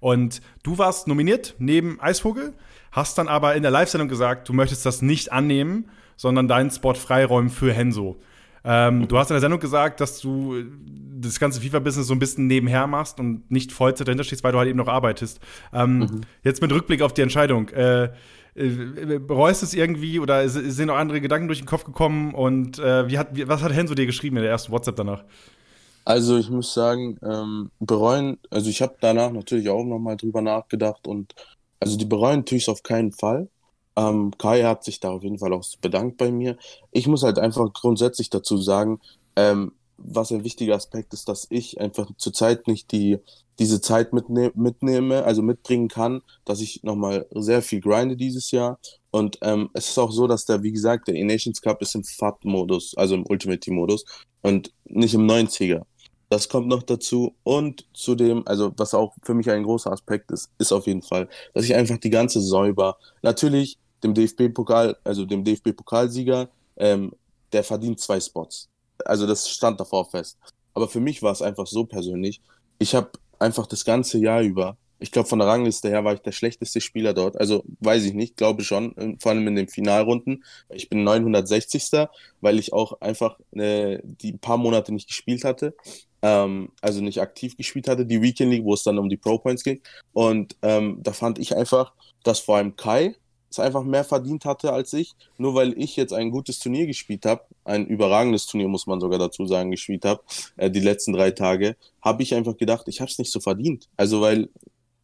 [0.00, 2.54] Und du warst nominiert neben Eisvogel,
[2.92, 6.94] hast dann aber in der Live-Sendung gesagt, du möchtest das nicht annehmen, sondern deinen Spot
[6.94, 8.20] freiräumen für Henso.
[8.70, 10.62] Ähm, du hast in der Sendung gesagt, dass du
[11.20, 14.58] das ganze FIFA-Business so ein bisschen nebenher machst und nicht Vollzeit dahinter stehst, weil du
[14.58, 15.40] halt eben noch arbeitest.
[15.72, 16.20] Ähm, mhm.
[16.44, 17.70] Jetzt mit Rückblick auf die Entscheidung.
[17.70, 18.10] Äh,
[18.54, 23.08] äh, bereust es irgendwie oder sind noch andere Gedanken durch den Kopf gekommen und äh,
[23.08, 25.24] wie hat, wie, was hat Henso dir geschrieben in der ersten WhatsApp danach?
[26.04, 31.06] Also ich muss sagen, ähm, bereuen, also ich habe danach natürlich auch nochmal drüber nachgedacht
[31.06, 31.34] und
[31.80, 33.48] also die bereuen tue ich es auf keinen Fall.
[33.98, 36.56] Ähm, Kai hat sich da auf jeden Fall auch bedankt bei mir.
[36.92, 39.00] Ich muss halt einfach grundsätzlich dazu sagen,
[39.34, 43.18] ähm, was ein wichtiger Aspekt ist, dass ich einfach zurzeit nicht die,
[43.58, 48.78] diese Zeit mitne mitnehme, also mitbringen kann, dass ich nochmal sehr viel grinde dieses Jahr.
[49.10, 52.04] Und ähm, es ist auch so, dass der, wie gesagt, der E-Nations Cup ist im
[52.04, 54.04] FAT-Modus, also im Ultimate Team-Modus
[54.42, 55.82] und nicht im 90er.
[56.28, 57.34] Das kommt noch dazu.
[57.42, 61.28] Und zudem, also was auch für mich ein großer Aspekt ist, ist auf jeden Fall,
[61.54, 67.12] dass ich einfach die ganze Säuber, natürlich dem DFB-Pokal, also dem DFB-Pokalsieger, ähm,
[67.52, 68.68] der verdient zwei Spots.
[69.04, 70.38] Also das stand davor fest.
[70.74, 72.40] Aber für mich war es einfach so persönlich.
[72.78, 76.20] Ich habe einfach das ganze Jahr über, ich glaube von der Rangliste her war ich
[76.20, 77.38] der schlechteste Spieler dort.
[77.38, 80.44] Also weiß ich nicht, glaube schon, vor allem in den Finalrunden.
[80.70, 82.08] Ich bin 960.
[82.40, 85.74] weil ich auch einfach äh, die paar Monate nicht gespielt hatte.
[86.20, 89.38] Ähm, also nicht aktiv gespielt hatte, die Weekend League, wo es dann um die Pro
[89.38, 89.80] Points ging.
[90.12, 91.92] Und ähm, da fand ich einfach,
[92.24, 93.14] dass vor allem Kai
[93.50, 97.26] es einfach mehr verdient hatte als ich, nur weil ich jetzt ein gutes Turnier gespielt
[97.26, 100.22] habe, ein überragendes Turnier muss man sogar dazu sagen, gespielt habe,
[100.56, 103.88] äh, die letzten drei Tage, habe ich einfach gedacht, ich habe es nicht so verdient.
[103.96, 104.48] Also weil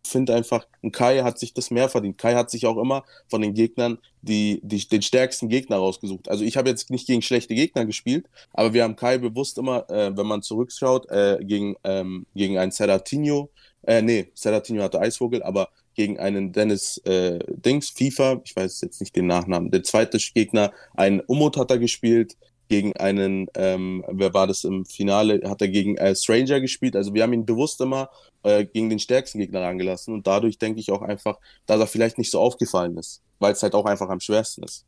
[0.07, 2.18] finde einfach, ein Kai hat sich das mehr verdient.
[2.18, 6.28] Kai hat sich auch immer von den Gegnern die, die, den stärksten Gegner rausgesucht.
[6.28, 9.88] Also ich habe jetzt nicht gegen schlechte Gegner gespielt, aber wir haben Kai bewusst immer,
[9.90, 13.50] äh, wenn man zurückschaut, äh, gegen, ähm, gegen einen Serratinho,
[13.83, 19.00] äh, nee, Serratinho hatte Eisvogel, aber gegen einen Dennis äh, Dings, FIFA, ich weiß jetzt
[19.00, 22.37] nicht den Nachnamen, der zweite Gegner, ein Umut hat er gespielt,
[22.68, 26.96] gegen einen, ähm, wer war das im Finale, hat er gegen äh, Stranger gespielt.
[26.96, 28.09] Also wir haben ihn bewusst immer
[28.42, 32.18] äh, gegen den stärksten Gegner angelassen und dadurch denke ich auch einfach, dass er vielleicht
[32.18, 34.87] nicht so aufgefallen ist, weil es halt auch einfach am schwersten ist.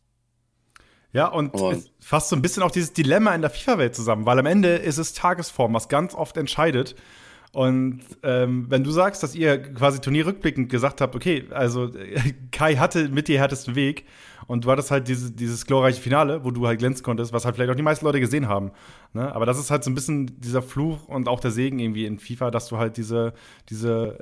[1.13, 4.39] Ja, und, und fasst so ein bisschen auch dieses Dilemma in der FIFA-Welt zusammen, weil
[4.39, 6.95] am Ende ist es Tagesform, was ganz oft entscheidet.
[7.53, 11.91] Und ähm, wenn du sagst, dass ihr quasi turnierrückblickend gesagt habt, okay, also
[12.53, 14.05] Kai hatte mit dir härtesten Weg
[14.47, 17.57] und du hattest halt diese, dieses glorreiche Finale, wo du halt glänzen konntest, was halt
[17.57, 18.73] vielleicht auch die meisten Leute gesehen haben.
[19.13, 19.35] Ne?
[19.35, 22.19] Aber das ist halt so ein bisschen dieser Fluch und auch der Segen irgendwie in
[22.19, 23.33] FIFA, dass du halt diese,
[23.71, 24.19] diese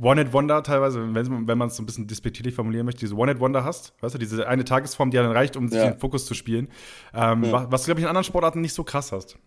[0.00, 3.94] One-Hit-Wonder teilweise, wenn, wenn man es so ein bisschen despektierlich formulieren möchte, diese One-Hit-Wonder hast,
[4.00, 5.90] weißt du, diese eine Tagesform, die dann reicht, um sich ja.
[5.90, 6.68] den Fokus zu spielen.
[7.14, 7.70] Ähm, ja.
[7.70, 9.38] Was du, glaube ich, in anderen Sportarten nicht so krass hast.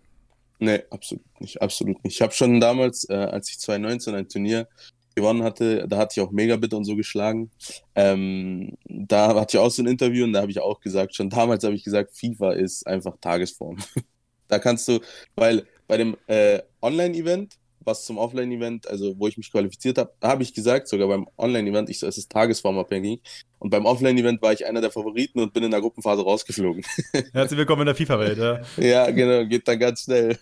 [0.59, 2.15] Nee, absolut nicht, absolut nicht.
[2.15, 4.67] Ich habe schon damals, äh, als ich 2019 ein Turnier
[5.15, 7.51] gewonnen hatte, da hatte ich auch Megabit und so geschlagen.
[7.95, 11.29] Ähm, da hatte ich auch so ein Interview und da habe ich auch gesagt, schon
[11.29, 13.77] damals habe ich gesagt, FIFA ist einfach Tagesform.
[14.47, 14.99] da kannst du,
[15.35, 20.43] weil bei dem äh, Online-Event was zum Offline-Event, also wo ich mich qualifiziert habe, habe
[20.43, 23.21] ich gesagt, sogar beim Online-Event, ich so, es ist tagesformabhängig.
[23.59, 26.83] Und beim Offline-Event war ich einer der Favoriten und bin in der Gruppenphase rausgeflogen.
[27.33, 28.59] Herzlich willkommen in der FIFA-Welt, ja.
[28.77, 30.37] ja, genau, geht dann ganz schnell.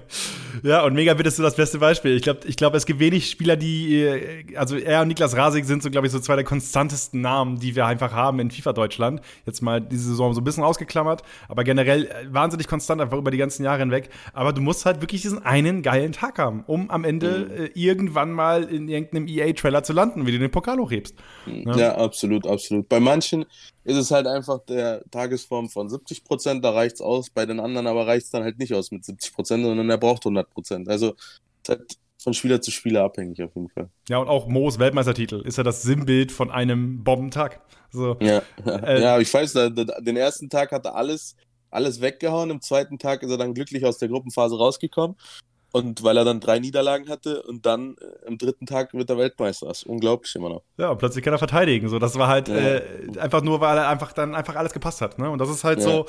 [0.64, 2.16] ja, und Megabit ist so das beste Beispiel.
[2.16, 5.66] Ich glaube, ich glaub, es gibt wenig Spieler, die, äh, also er und Niklas Rasig
[5.66, 8.72] sind so, glaube ich, so zwei der konstantesten Namen, die wir einfach haben in FIFA
[8.72, 9.20] Deutschland.
[9.46, 13.30] Jetzt mal diese Saison so ein bisschen ausgeklammert, aber generell äh, wahnsinnig konstant, einfach über
[13.30, 14.10] die ganzen Jahre hinweg.
[14.32, 17.64] Aber du musst halt wirklich diesen einen geilen Tag haben, um am Ende mhm.
[17.66, 21.14] äh, irgendwann mal in irgendeinem EA-Trailer zu landen, wie du den Pokal hochhebst.
[21.46, 22.88] Ja, ja absolut absolut.
[22.88, 23.44] Bei manchen
[23.84, 27.30] ist es halt einfach der Tagesform von 70 Prozent, da reicht es aus.
[27.30, 29.98] Bei den anderen aber reicht es dann halt nicht aus mit 70 Prozent, sondern er
[29.98, 30.88] braucht 100 Prozent.
[30.88, 33.88] Also es ist halt von Spieler zu Spieler abhängig auf jeden Fall.
[34.08, 37.60] Ja, und auch Moos Weltmeistertitel ist ja das Sinnbild von einem Bombentag.
[37.90, 38.42] So, ja.
[38.66, 41.36] Äh, ja, ich weiß, den ersten Tag hat er alles,
[41.70, 45.16] alles weggehauen, im zweiten Tag ist er dann glücklich aus der Gruppenphase rausgekommen
[45.72, 49.18] und weil er dann drei Niederlagen hatte und dann äh, am dritten Tag wird er
[49.18, 49.66] Weltmeister.
[49.66, 50.62] Das ist unglaublich immer noch.
[50.76, 51.88] Ja, und plötzlich kann er verteidigen.
[51.88, 52.56] So, das war halt ja.
[52.56, 52.82] äh,
[53.18, 55.18] einfach nur, weil er einfach dann einfach alles gepasst hat.
[55.18, 55.28] Ne?
[55.28, 55.84] Und das ist halt ja.
[55.84, 56.06] so.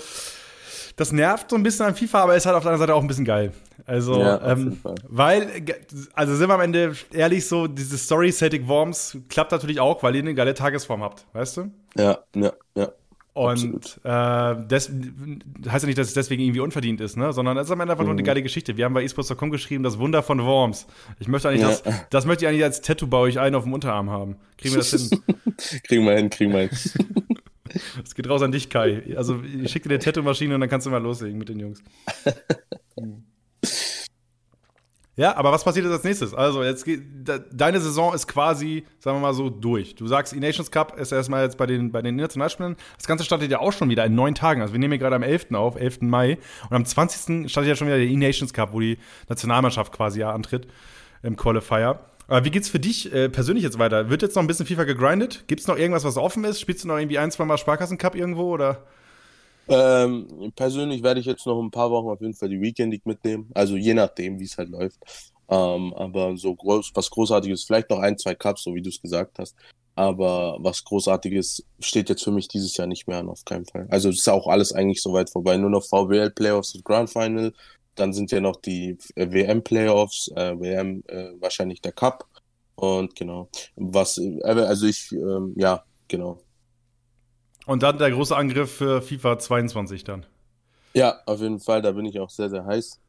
[0.96, 3.02] Das nervt so ein bisschen an FIFA, aber ist halt auf der anderen Seite auch
[3.02, 3.54] ein bisschen geil.
[3.86, 5.50] Also, ja, ähm, weil,
[6.14, 10.16] also sind wir am Ende ehrlich so, diese Story Celtic Worms klappt natürlich auch, weil
[10.16, 11.72] ihr eine geile Tagesform habt, weißt du?
[11.98, 12.90] Ja, ja, ja.
[13.34, 14.92] Und äh, das
[15.70, 17.32] heißt ja nicht, dass es deswegen irgendwie unverdient ist, ne?
[17.32, 18.26] sondern es ist am Ende einfach nur eine mhm.
[18.26, 18.76] geile Geschichte.
[18.76, 20.88] Wir haben bei esports.com geschrieben, das Wunder von Worms.
[21.20, 21.70] Ich möchte eigentlich ja.
[21.70, 24.38] das, das möchte ich eigentlich als Tattoo bei euch ein auf dem Unterarm haben.
[24.58, 25.22] Kriegen wir das hin?
[25.84, 26.70] kriegen wir hin, kriegen wir hin.
[28.02, 29.04] Das geht raus an dich, Kai.
[29.16, 31.84] Also ich schicke dir eine Tattoo-Maschine und dann kannst du mal loslegen mit den Jungs.
[35.20, 36.34] Ja, aber was passiert jetzt als nächstes?
[36.34, 37.02] Also, jetzt geht,
[37.52, 39.94] deine Saison ist quasi, sagen wir mal so, durch.
[39.96, 42.78] Du sagst, E-Nations Cup ist erstmal jetzt bei den, bei den Internationalspielen.
[42.96, 44.62] Das Ganze startet ja auch schon wieder in neun Tagen.
[44.62, 45.52] Also, wir nehmen hier gerade am 11.
[45.56, 46.04] auf, 11.
[46.04, 46.38] Mai.
[46.70, 47.52] Und am 20.
[47.52, 50.68] startet ja schon wieder der E-Nations Cup, wo die Nationalmannschaft quasi ja antritt
[51.22, 52.00] im Qualifier.
[52.30, 54.10] Aber wie geht's für dich äh, persönlich jetzt weiter?
[54.10, 55.44] Wird jetzt noch ein bisschen FIFA gegrindet?
[55.48, 56.62] Gibt's noch irgendwas, was offen ist?
[56.62, 58.84] Spielst du noch irgendwie ein, zwei Mal Sparkassen Cup irgendwo oder?
[59.70, 63.06] Ähm, persönlich werde ich jetzt noch ein paar Wochen auf jeden Fall die Weekend League
[63.06, 63.50] mitnehmen.
[63.54, 65.00] Also je nachdem, wie es halt läuft.
[65.48, 69.02] Ähm, aber so groß, was Großartiges, vielleicht noch ein, zwei Cups, so wie du es
[69.02, 69.56] gesagt hast.
[69.96, 73.88] Aber was Großartiges steht jetzt für mich dieses Jahr nicht mehr an, auf keinen Fall.
[73.90, 75.58] Also ist auch alles eigentlich soweit vorbei.
[75.58, 77.54] Nur noch VWL Playoffs und Grand Final.
[77.96, 82.26] Dann sind ja noch die äh, WM Playoffs, äh, WM äh, wahrscheinlich der Cup.
[82.76, 83.50] Und genau.
[83.76, 86.40] Was, äh, also ich, ähm, ja, genau.
[87.70, 90.26] Und dann der große Angriff für FIFA 22 dann.
[90.96, 93.00] Ja, auf jeden Fall, da bin ich auch sehr, sehr heiß.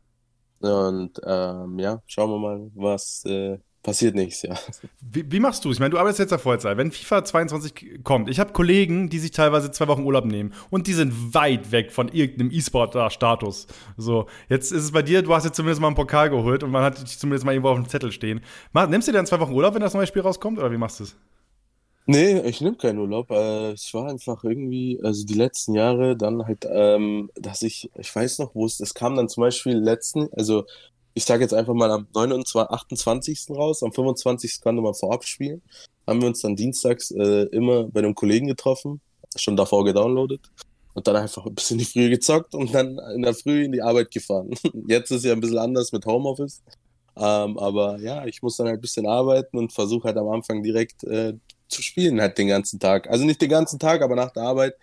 [0.61, 4.59] Und ähm, ja, schauen wir mal, was äh, passiert nächstes Jahr.
[5.01, 5.77] Wie, wie machst du es?
[5.77, 6.77] Ich meine, du arbeitest jetzt auf Vollzeit.
[6.77, 10.87] Wenn FIFA 22 kommt, ich habe Kollegen, die sich teilweise zwei Wochen Urlaub nehmen und
[10.87, 13.67] die sind weit weg von irgendeinem E-Sport-Status.
[13.97, 16.71] So, jetzt ist es bei dir, du hast jetzt zumindest mal einen Pokal geholt und
[16.71, 18.43] man hat dich zumindest mal irgendwo auf dem Zettel stehen.
[18.75, 21.01] Nimmst du dir dann zwei Wochen Urlaub, wenn das neue Spiel rauskommt, oder wie machst
[21.01, 21.17] du es?
[22.07, 23.31] Nee, ich nehme keinen Urlaub.
[23.31, 28.15] Äh, es war einfach irgendwie, also die letzten Jahre dann halt, ähm, dass ich, ich
[28.15, 30.65] weiß noch, wo es, es kam dann zum Beispiel letzten, also
[31.15, 33.51] ich sage jetzt einfach mal am 29, 28.
[33.51, 34.61] raus, am 25.
[34.61, 35.63] konnte man vorab spielen.
[36.07, 39.01] Haben wir uns dann dienstags äh, immer bei einem Kollegen getroffen,
[39.37, 40.41] schon davor gedownloadet
[40.95, 43.73] und dann einfach ein bisschen in die Früh gezockt und dann in der Früh in
[43.73, 44.51] die Arbeit gefahren.
[44.89, 46.63] Jetzt ist ja ein bisschen anders mit Homeoffice.
[47.17, 50.63] Ähm, aber ja, ich muss dann halt ein bisschen arbeiten und versuche halt am Anfang
[50.63, 51.35] direkt äh,
[51.71, 53.09] zu spielen halt den ganzen Tag.
[53.09, 54.75] Also nicht den ganzen Tag, aber nach der Arbeit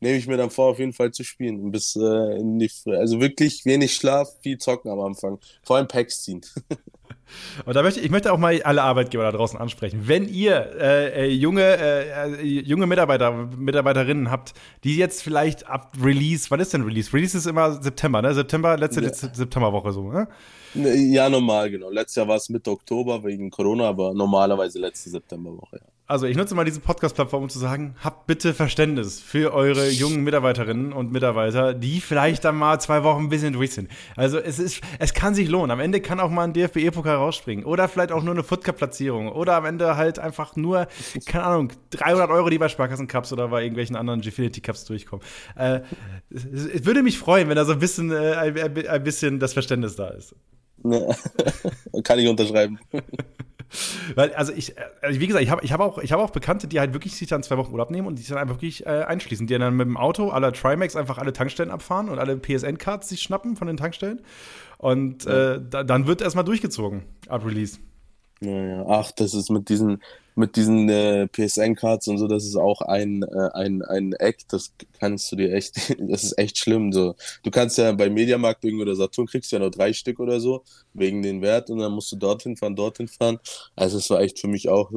[0.00, 1.72] nehme ich mir dann vor, auf jeden Fall zu spielen.
[1.72, 5.38] Bis äh, in die, also wirklich wenig Schlaf, viel zocken am Anfang.
[5.62, 6.42] Vor allem Packs ziehen.
[7.64, 10.02] Und da möchte ich möchte auch mal alle Arbeitgeber da draußen ansprechen.
[10.04, 14.52] Wenn ihr äh, äh junge, äh, junge Mitarbeiter, Mitarbeiterinnen habt,
[14.84, 17.12] die jetzt vielleicht ab Release, wann ist denn Release?
[17.12, 18.34] Release ist immer September, ne?
[18.34, 19.12] September, letzte ja.
[19.12, 20.28] Septemberwoche so, ne?
[20.74, 20.94] ne?
[20.94, 21.88] Ja, normal, genau.
[21.88, 26.36] Letztes Jahr war es Mitte Oktober wegen Corona, aber normalerweise letzte Septemberwoche, ja also ich
[26.36, 31.12] nutze mal diese Podcast-Plattform, um zu sagen, habt bitte Verständnis für eure jungen Mitarbeiterinnen und
[31.12, 33.90] Mitarbeiter, die vielleicht dann mal zwei Wochen ein bisschen durch sind.
[34.14, 35.70] Also es ist, es kann sich lohnen.
[35.70, 39.56] Am Ende kann auch mal ein DFB-Pokal rausspringen oder vielleicht auch nur eine Footcup-Platzierung oder
[39.56, 40.88] am Ende halt einfach nur,
[41.24, 45.24] keine Ahnung, 300 Euro, die bei Sparkassen-Cups oder bei irgendwelchen anderen Gfinity-Cups durchkommen.
[45.56, 45.80] Äh,
[46.28, 49.54] es, es, würde mich freuen, wenn da so ein bisschen, äh, ein, ein bisschen das
[49.54, 50.34] Verständnis da ist.
[50.84, 51.00] Ja.
[52.02, 52.78] kann ich unterschreiben.
[54.14, 56.80] Weil, also ich, also wie gesagt, ich habe ich hab auch, hab auch Bekannte, die
[56.80, 59.04] halt wirklich sich dann zwei Wochen Urlaub nehmen und die sich dann einfach wirklich äh,
[59.04, 59.46] einschließen.
[59.46, 63.22] Die dann mit dem Auto aller Trimax einfach alle Tankstellen abfahren und alle PSN-Cards sich
[63.22, 64.20] schnappen von den Tankstellen.
[64.78, 67.78] Und äh, da, dann wird erstmal durchgezogen ab Release.
[68.40, 70.02] Naja, ach, das ist mit diesen,
[70.36, 74.72] mit diesen äh, PSN-Cards und so, das ist auch ein, äh, ein, ein Eck, das
[74.98, 76.92] kannst du dir echt, das ist echt schlimm.
[76.92, 77.14] So.
[77.42, 80.40] Du kannst ja bei Mediamarkt irgendwie oder Saturn kriegst du ja nur drei Stück oder
[80.40, 83.38] so, wegen den Wert und dann musst du dorthin fahren, dorthin fahren.
[83.76, 84.90] Also es war echt für mich auch,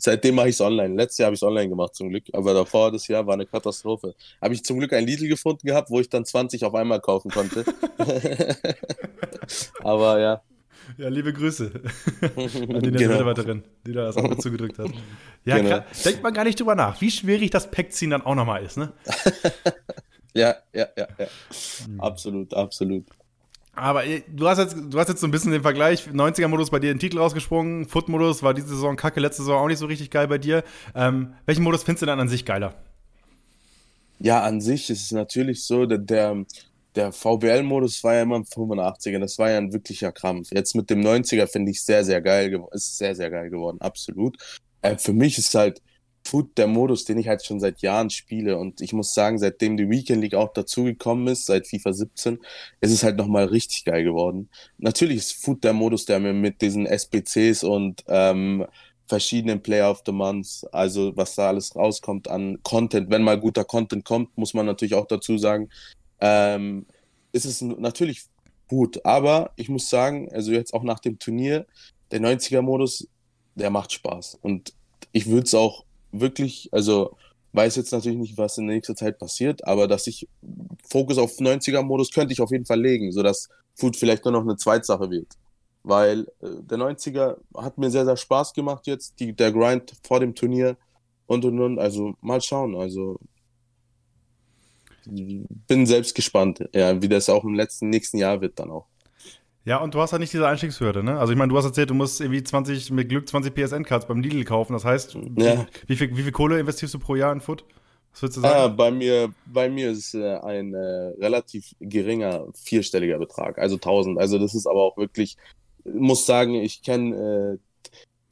[0.00, 0.94] seitdem mache ich es online.
[0.94, 3.46] Letztes Jahr habe ich es online gemacht zum Glück, aber davor das Jahr war eine
[3.46, 4.14] Katastrophe.
[4.42, 7.30] Habe ich zum Glück ein Lidl gefunden gehabt, wo ich dann 20 auf einmal kaufen
[7.30, 7.64] konnte.
[9.80, 10.42] aber ja,
[10.98, 11.70] ja, liebe Grüße
[12.20, 12.30] an
[12.82, 13.12] die genau.
[13.12, 14.90] Mitarbeiterin, die da das Auge zugedrückt hat.
[15.46, 15.84] Ja, genau.
[16.02, 18.94] denkt man gar nicht drüber nach, wie schwierig das Packziehen dann auch nochmal ist, ne?
[20.32, 21.26] ja, ja, ja, ja.
[21.84, 22.00] Hm.
[22.00, 23.04] Absolut, absolut.
[23.74, 26.78] Aber äh, du hast jetzt, du hast jetzt so ein bisschen den Vergleich, 90er-Modus bei
[26.78, 30.10] dir den Titel rausgesprungen, Foot-Modus war diese Saison kacke, letzte Saison auch nicht so richtig
[30.10, 30.64] geil bei dir.
[30.94, 32.74] Ähm, welchen Modus findest du dann an sich geiler?
[34.18, 36.46] Ja, an sich ist es natürlich so, der, der
[36.94, 40.50] der VBL-Modus war ja immer im 85er, das war ja ein wirklicher Krampf.
[40.52, 42.74] Jetzt mit dem 90er finde ich sehr, sehr geil geworden.
[42.74, 44.36] Ist sehr, sehr geil geworden, absolut.
[44.82, 45.82] Äh, für mich ist halt
[46.26, 48.56] Foot der Modus, den ich halt schon seit Jahren spiele.
[48.56, 52.38] Und ich muss sagen, seitdem die Weekend League auch dazugekommen ist, seit FIFA 17,
[52.80, 54.48] ist es halt nochmal richtig geil geworden.
[54.78, 58.66] Natürlich ist Foot der Modus, der mir mit diesen SBCs und ähm,
[59.06, 63.10] verschiedenen Player of the Month, also was da alles rauskommt an Content.
[63.10, 65.68] Wenn mal guter Content kommt, muss man natürlich auch dazu sagen,
[66.20, 66.86] ähm,
[67.32, 68.24] ist es natürlich
[68.68, 69.04] gut.
[69.04, 71.66] Aber ich muss sagen, also jetzt auch nach dem Turnier,
[72.10, 73.08] der 90er-Modus,
[73.54, 74.38] der macht Spaß.
[74.42, 74.72] Und
[75.12, 77.16] ich würde es auch wirklich, also
[77.52, 80.28] weiß jetzt natürlich nicht, was in nächster Zeit passiert, aber dass ich
[80.88, 84.56] Fokus auf 90er-Modus könnte ich auf jeden Fall legen, sodass Food vielleicht nur noch eine
[84.56, 85.28] Zweitsache wird.
[85.82, 90.20] Weil äh, der 90er hat mir sehr, sehr Spaß gemacht jetzt, die, der Grind vor
[90.20, 90.76] dem Turnier
[91.26, 91.78] und und und.
[91.78, 92.74] Also mal schauen.
[92.74, 93.18] Also
[95.06, 98.86] bin selbst gespannt, ja, wie das auch im letzten, nächsten Jahr wird dann auch.
[99.66, 101.18] Ja, und du hast ja nicht diese Einstiegshürde, ne?
[101.18, 104.20] Also ich meine, du hast erzählt, du musst irgendwie 20, mit Glück 20 PSN-Cards beim
[104.20, 104.74] Lidl kaufen.
[104.74, 105.66] Das heißt, ja.
[105.86, 107.64] wie, viel, wie viel Kohle investierst du pro Jahr in Foot?
[108.12, 108.54] Was würdest du sagen?
[108.54, 114.18] Ah, bei mir, bei mir ist äh, ein äh, relativ geringer vierstelliger Betrag, also 1000.
[114.18, 115.36] Also das ist aber auch wirklich,
[115.84, 117.58] muss sagen, ich kenne äh,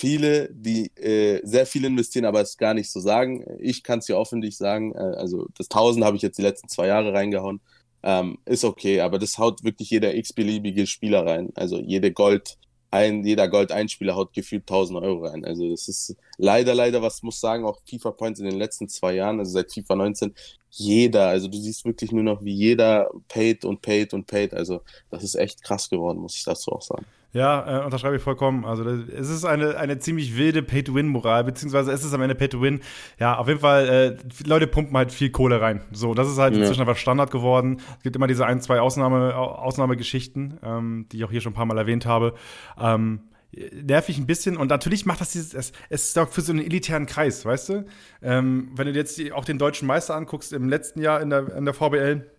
[0.03, 3.45] viele, die äh, sehr viel investieren, aber es gar nicht so sagen.
[3.61, 4.93] Ich kann es ja öffentlich sagen.
[4.97, 7.61] Äh, also das 1000 habe ich jetzt die letzten zwei Jahre reingehauen.
[8.03, 11.51] Ähm, ist okay, aber das haut wirklich jeder x-beliebige Spieler rein.
[11.55, 12.59] Also jede Gold,
[12.91, 15.45] ein, jeder Gold-Einspieler haut gefühlt 1000 Euro rein.
[15.45, 19.15] Also das ist leider, leider, was muss sagen, auch FIFA Points in den letzten zwei
[19.15, 20.35] Jahren, also seit FIFA 19,
[20.71, 24.53] jeder, also du siehst wirklich nur noch, wie jeder paid und paid und paid.
[24.53, 27.07] Also das ist echt krass geworden, muss ich dazu auch sagen.
[27.33, 28.67] Ja, äh, unterschreibe ich vollkommen.
[28.67, 32.81] Also es ist eine, eine ziemlich wilde Pay-to-Win-Moral, beziehungsweise es ist am Ende Pay-to-Win.
[33.19, 35.83] Ja, auf jeden Fall, äh, Leute pumpen halt viel Kohle rein.
[35.93, 36.61] So, das ist halt ja.
[36.61, 37.81] inzwischen einfach Standard geworden.
[37.97, 41.57] Es gibt immer diese ein, zwei Ausnahme, Ausnahmegeschichten, ähm, die ich auch hier schon ein
[41.57, 42.35] paar Mal erwähnt habe.
[42.79, 43.21] Ähm,
[43.53, 47.07] nervig ein bisschen und natürlich macht das dieses, es, es sorgt für so einen elitären
[47.07, 47.87] Kreis, weißt du?
[48.23, 51.55] Ähm, wenn du jetzt die, auch den deutschen Meister anguckst, im letzten Jahr in der,
[51.57, 52.31] in der VBL,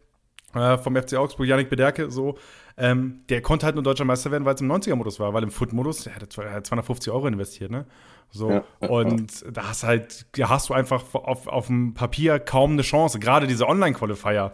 [0.56, 2.38] äh, vom FC Augsburg, Yannick Bederke, so,
[2.78, 5.52] ähm, der konnte halt nur deutscher Meister werden, weil es im 90er-Modus war, weil im
[5.52, 7.86] Foot-Modus, der hat 250 Euro investiert, ne?
[8.32, 12.72] So, ja, und da hast halt, da hast du einfach auf, auf dem Papier kaum
[12.72, 13.20] eine Chance.
[13.20, 14.54] Gerade diese Online-Qualifier,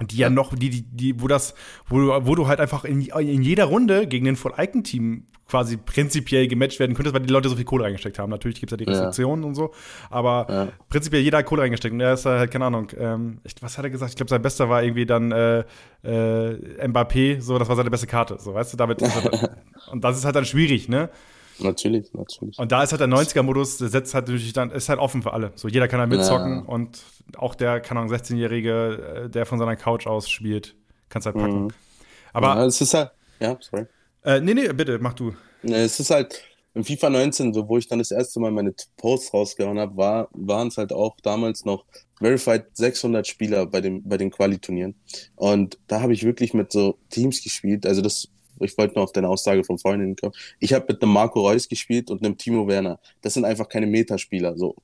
[0.00, 1.54] die ja noch, die, die, die, wo das,
[1.88, 6.46] wo, du, wo du halt einfach in, in jeder Runde gegen den Full-Icon-Team quasi prinzipiell
[6.46, 8.30] gematcht werden könntest, weil die Leute so viel Kohle reingesteckt haben.
[8.30, 9.48] Natürlich gibt es ja die Restriktionen ja.
[9.48, 9.72] und so,
[10.10, 10.68] aber ja.
[10.88, 13.90] prinzipiell jeder hat Kohle reingesteckt und er ist halt, keine Ahnung, ähm, was hat er
[13.90, 14.10] gesagt?
[14.10, 15.60] Ich glaube, sein bester war irgendwie dann äh,
[16.04, 19.02] äh, Mbappé, so, das war seine beste Karte, so, weißt du, damit
[19.90, 21.08] und das ist halt dann schwierig, ne?
[21.60, 22.58] Natürlich, natürlich.
[22.58, 25.32] Und da ist halt der 90er-Modus, der setzt halt natürlich dann, ist halt offen für
[25.32, 25.52] alle.
[25.56, 26.64] So, jeder kann da mitzocken ja.
[26.66, 27.02] und
[27.36, 30.76] auch der, keine Ahnung, 16-Jährige, äh, der von seiner Couch aus spielt,
[31.08, 31.64] kannst halt packen.
[31.64, 31.70] Mhm.
[32.32, 32.46] Aber.
[32.48, 33.86] Ja, es ist halt, ja, sorry.
[34.24, 35.34] Äh, nee, nee, bitte, mach du.
[35.62, 36.42] Es ist halt,
[36.74, 40.28] im FIFA 19, so, wo ich dann das erste Mal meine Posts rausgehauen habe, war,
[40.32, 41.84] waren es halt auch damals noch
[42.18, 44.94] verified 600 Spieler bei, dem, bei den Quali-Turnieren.
[45.34, 47.86] Und da habe ich wirklich mit so Teams gespielt.
[47.86, 48.28] Also das,
[48.62, 50.34] ich wollte nur auf deine Aussage von vorhin hinkommen.
[50.60, 52.98] Ich habe mit einem Marco Reus gespielt und einem Timo Werner.
[53.22, 54.76] Das sind einfach keine Metaspieler, so.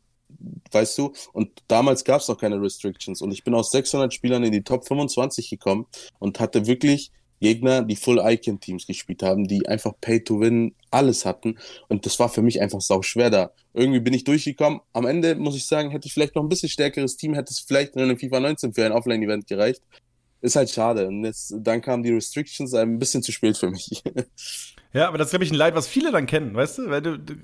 [0.73, 1.13] Weißt du?
[1.33, 3.23] Und damals gab es noch keine Restrictions.
[3.23, 5.87] Und ich bin aus 600 Spielern in die Top 25 gekommen
[6.19, 11.59] und hatte wirklich Gegner, die Full-Icon-Teams gespielt haben, die einfach Pay-to-Win alles hatten.
[11.89, 13.51] Und das war für mich einfach sau schwer da.
[13.75, 14.81] Irgendwie bin ich durchgekommen.
[14.93, 17.61] Am Ende muss ich sagen, hätte ich vielleicht noch ein bisschen stärkeres Team, hätte es
[17.61, 19.83] vielleicht in einem FIFA 19 für ein Offline-Event gereicht.
[20.45, 21.09] Ist halt schade.
[21.09, 24.03] Und jetzt, dann kamen die Restrictions ein bisschen zu spät für mich.
[24.93, 26.89] Ja, aber das ist, glaube ich, ein Leid, was viele dann kennen, weißt du?
[26.89, 27.35] Weil du, du,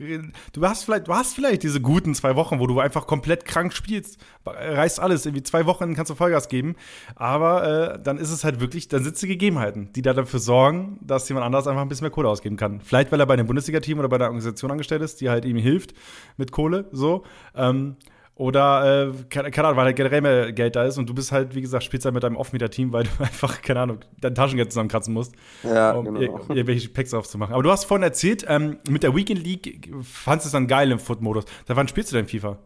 [0.52, 3.72] du, hast vielleicht, du hast vielleicht diese guten zwei Wochen, wo du einfach komplett krank
[3.72, 6.76] spielst, reißt alles, irgendwie zwei Wochen kannst du Vollgas geben,
[7.16, 10.38] aber äh, dann ist es halt wirklich, dann sind es die Gegebenheiten, die da dafür
[10.38, 12.80] sorgen, dass jemand anders einfach ein bisschen mehr Kohle ausgeben kann.
[12.82, 15.56] Vielleicht, weil er bei einem Bundesliga-Team oder bei der Organisation angestellt ist, die halt ihm
[15.56, 15.92] hilft
[16.36, 17.24] mit Kohle, so.
[17.56, 17.96] Ähm,
[18.40, 21.30] oder, äh, keine, keine, Ahnung, weil halt generell mehr Geld da ist und du bist
[21.30, 24.72] halt, wie gesagt, spielst halt mit deinem Off-Meter-Team, weil du einfach, keine Ahnung, dein Taschengeld
[24.72, 26.20] zusammenkratzen musst, ja, um genau.
[26.20, 27.52] ir irgendwelche Packs aufzumachen.
[27.52, 30.90] Aber du hast vorhin erzählt, ähm, mit der Weekend League fandest du es dann geil
[30.90, 31.44] im Foot-Modus.
[31.66, 32.58] Da wann spielst du denn FIFA?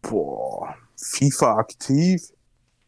[0.00, 2.22] Boah, FIFA aktiv?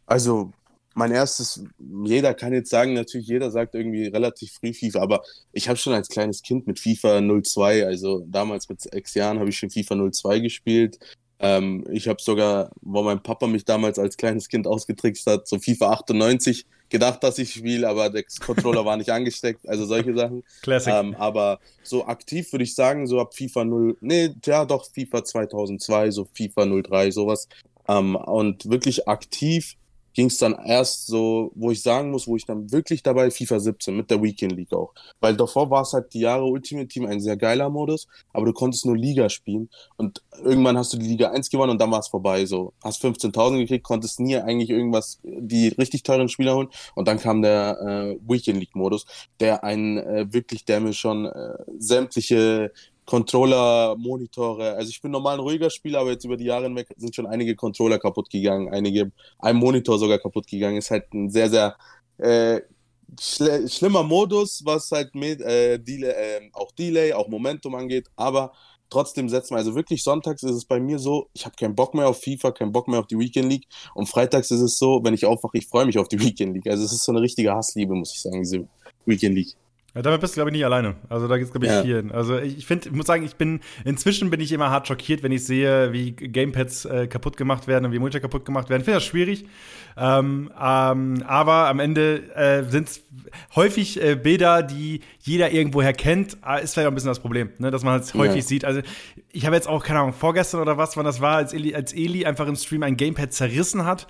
[0.07, 0.51] Also,
[0.95, 1.63] mein erstes,
[2.03, 5.21] jeder kann jetzt sagen, natürlich jeder sagt irgendwie relativ früh FIFA, aber
[5.53, 9.49] ich habe schon als kleines Kind mit FIFA 02, also damals mit sechs Jahren habe
[9.49, 10.97] ich schon FIFA 02 gespielt.
[11.39, 15.57] Ähm, ich habe sogar, wo mein Papa mich damals als kleines Kind ausgetrickst hat, so
[15.57, 20.43] FIFA 98 gedacht, dass ich spiele, aber der Controller war nicht angesteckt, also solche Sachen.
[20.61, 20.93] Classic.
[20.93, 25.23] Ähm, aber so aktiv würde ich sagen, so ab FIFA 0, nee, ja doch, FIFA
[25.23, 27.47] 2002, so FIFA 03, sowas.
[27.87, 29.75] Ähm, und wirklich aktiv
[30.19, 33.61] ging es dann erst so, wo ich sagen muss, wo ich dann wirklich dabei FIFA
[33.61, 34.93] 17 mit der Weekend League auch.
[35.21, 38.51] Weil davor war es halt die Jahre Ultimate Team ein sehr geiler Modus, aber du
[38.51, 42.01] konntest nur Liga spielen und irgendwann hast du die Liga 1 gewonnen und dann war
[42.01, 42.45] es vorbei.
[42.45, 47.17] So, hast 15.000 gekriegt, konntest nie eigentlich irgendwas, die richtig teuren Spieler holen und dann
[47.17, 49.05] kam der äh, Weekend League Modus,
[49.39, 52.73] der einen äh, wirklich, der mir schon äh, sämtliche
[53.09, 54.75] Controller, Monitore.
[54.75, 57.25] Also ich bin normal ein ruhiger Spieler, aber jetzt über die Jahre hinweg sind schon
[57.25, 60.77] einige Controller kaputt gegangen, einige, ein Monitor sogar kaputt gegangen.
[60.77, 61.75] Ist halt ein sehr, sehr
[62.19, 62.61] äh,
[63.19, 68.51] schl schlimmer Modus, was halt mit äh, Delay, äh, auch Delay, auch Momentum angeht, aber
[68.91, 71.95] trotzdem setzen wir, also wirklich sonntags ist es bei mir so, ich habe keinen Bock
[71.95, 75.03] mehr auf FIFA, keinen Bock mehr auf die Weekend League und freitags ist es so,
[75.03, 76.67] wenn ich aufwache, ich freue mich auf die Weekend League.
[76.67, 78.67] Also es ist so eine richtige Hassliebe, muss ich sagen, diese
[79.07, 79.55] Weekend League.
[79.99, 80.95] Ja, damit bist du, glaube ich, nicht alleine.
[81.09, 81.81] Also da gibt es, glaube ich, ja.
[81.81, 82.13] vielen.
[82.13, 85.33] Also ich finde, ich muss sagen, ich bin, inzwischen bin ich immer hart schockiert, wenn
[85.33, 88.79] ich sehe, wie Gamepads äh, kaputt gemacht werden und wie Monitor kaputt gemacht werden.
[88.79, 89.45] Ich finde das schwierig.
[89.97, 93.03] Ähm, ähm, aber am Ende äh, sind es
[93.57, 96.37] häufig äh, Bilder, die jeder irgendwoher kennt.
[96.47, 97.69] Äh, ist vielleicht auch ein bisschen das Problem, ne?
[97.69, 98.41] dass man halt häufig ja.
[98.41, 98.63] sieht.
[98.63, 98.79] Also
[99.33, 101.91] ich habe jetzt auch, keine Ahnung, vorgestern oder was, wann das war, als Eli, als
[101.91, 104.07] Eli einfach im Stream ein Gamepad zerrissen hat.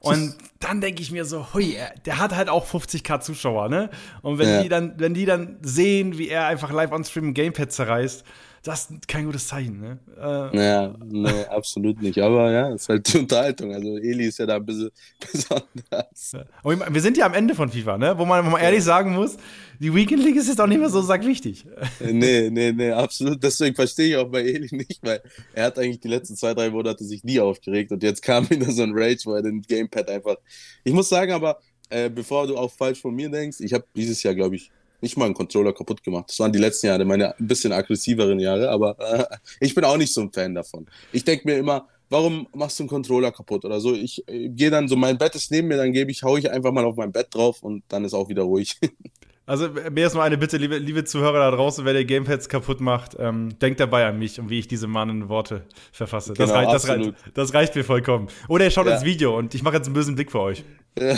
[0.00, 3.90] Und dann denke ich mir so, hui, der hat halt auch 50k Zuschauer, ne?
[4.22, 4.62] Und wenn ja.
[4.62, 8.24] die dann, wenn die dann sehen, wie er einfach live on Stream ein Gamepad zerreißt,
[8.62, 9.98] das ist kein gutes Zeichen, ne?
[10.18, 12.18] Äh, ja, nee, absolut nicht.
[12.18, 13.72] Aber ja, ist halt die Unterhaltung.
[13.72, 14.90] Also Eli ist ja da ein bisschen
[15.32, 16.46] besonders.
[16.62, 18.18] Und wir sind ja am Ende von FIFA, ne?
[18.18, 19.38] Wo man, man ehrlich sagen muss,
[19.78, 21.64] die Weekend League ist jetzt auch nicht mehr so wichtig.
[22.00, 23.42] Nee, nee, nee, absolut.
[23.42, 25.22] Deswegen verstehe ich auch bei Eli nicht, weil
[25.54, 28.70] er hat eigentlich die letzten zwei, drei Monate sich nie aufgeregt und jetzt kam wieder
[28.70, 30.36] so ein Rage, wo er den Gamepad einfach.
[30.84, 34.22] Ich muss sagen, aber äh, bevor du auch falsch von mir denkst, ich habe dieses
[34.22, 34.70] Jahr, glaube ich,
[35.00, 36.26] nicht mal einen Controller kaputt gemacht.
[36.28, 39.96] Das waren die letzten Jahre, meine ein bisschen aggressiveren Jahre, aber äh, ich bin auch
[39.96, 40.86] nicht so ein Fan davon.
[41.12, 43.94] Ich denke mir immer, warum machst du einen Controller kaputt oder so?
[43.94, 46.50] Ich äh, gehe dann so, mein Bett ist neben mir, dann gebe ich, hau ich
[46.50, 48.78] einfach mal auf mein Bett drauf und dann ist auch wieder ruhig.
[49.50, 52.80] Also mir ist nur eine Bitte, liebe, liebe Zuhörer da draußen, wer der Gamepads kaputt
[52.80, 56.34] macht, ähm, denkt dabei an mich und wie ich diese mahnenden Worte verfasse.
[56.34, 58.28] Genau, das, reicht, das, reicht, das, reicht, mir vollkommen.
[58.46, 58.94] Oder ihr schaut ja.
[58.94, 60.64] ins Video und ich mache jetzt einen bösen Blick für euch.
[60.96, 61.16] Ja.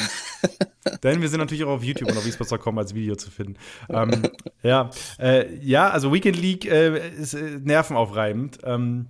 [1.02, 3.56] Denn wir sind natürlich auch auf YouTube und auf esports.com als Video zu finden.
[3.90, 4.22] Ähm,
[4.62, 8.60] ja, äh, ja, also Weekend League äh, ist äh, nervenaufreibend.
[8.64, 9.08] Ähm,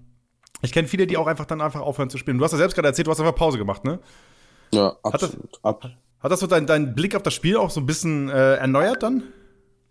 [0.63, 2.39] ich kenne viele, die auch einfach dann einfach aufhören zu spielen.
[2.39, 4.01] Du hast ja selbst gerade erzählt, du hast einfach Pause gemacht, ne?
[4.75, 5.61] Ja, absolut.
[5.63, 5.91] Hat das,
[6.23, 9.03] hat das so deinen dein Blick auf das Spiel auch so ein bisschen äh, erneuert
[9.03, 9.25] dann?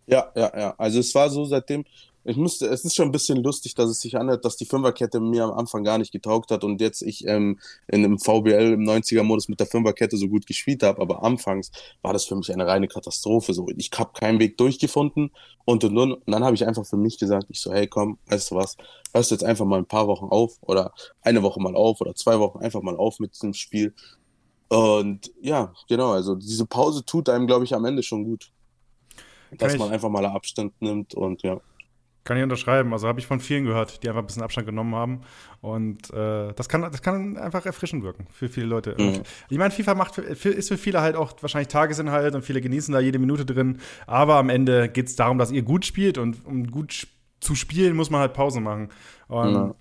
[0.08, 0.76] Ja, ja, ja.
[0.78, 1.86] Also es war so seitdem,
[2.24, 5.20] ich musste, es ist schon ein bisschen lustig, dass es sich anhört, dass die Fünferkette
[5.20, 8.84] mir am Anfang gar nicht getaugt hat und jetzt ich ähm, in einem VBL im
[8.84, 12.67] 90er-Modus mit der Fünferkette so gut gespielt habe, aber anfangs war das für mich eine
[12.67, 13.54] reine Katastrophe.
[13.54, 15.32] So, ich habe keinen Weg durchgefunden
[15.65, 16.22] und und und.
[16.28, 18.78] Dann habe ich einfach für mich gesagt, ich so, hey komm, weißt du was,
[19.13, 22.13] hörst du jetzt einfach mal ein paar Wochen auf oder eine Woche mal auf oder
[22.13, 23.96] zwei Wochen einfach mal auf mit diesem Spiel
[24.71, 28.53] und ja, genau, also diese Pause tut einem, glaube ich, am Ende schon gut.
[29.57, 31.60] Dass man einfach mal Abstand nimmt und ja.
[32.23, 32.93] Kann ich unterschreiben.
[32.93, 35.21] Also habe ich von vielen gehört, die einfach ein bisschen Abstand genommen haben.
[35.60, 38.95] Und äh, das, kann, das kann einfach erfrischend wirken für viele Leute.
[38.97, 39.23] Mhm.
[39.49, 42.93] Ich meine, FIFA macht für, ist für viele halt auch wahrscheinlich Tagesinhalt und viele genießen
[42.93, 43.81] da jede Minute drin.
[44.07, 47.07] Aber am Ende geht es darum, dass ihr gut spielt und um gut
[47.41, 48.88] zu spielen, muss man halt Pause machen.
[49.27, 49.75] Und ja.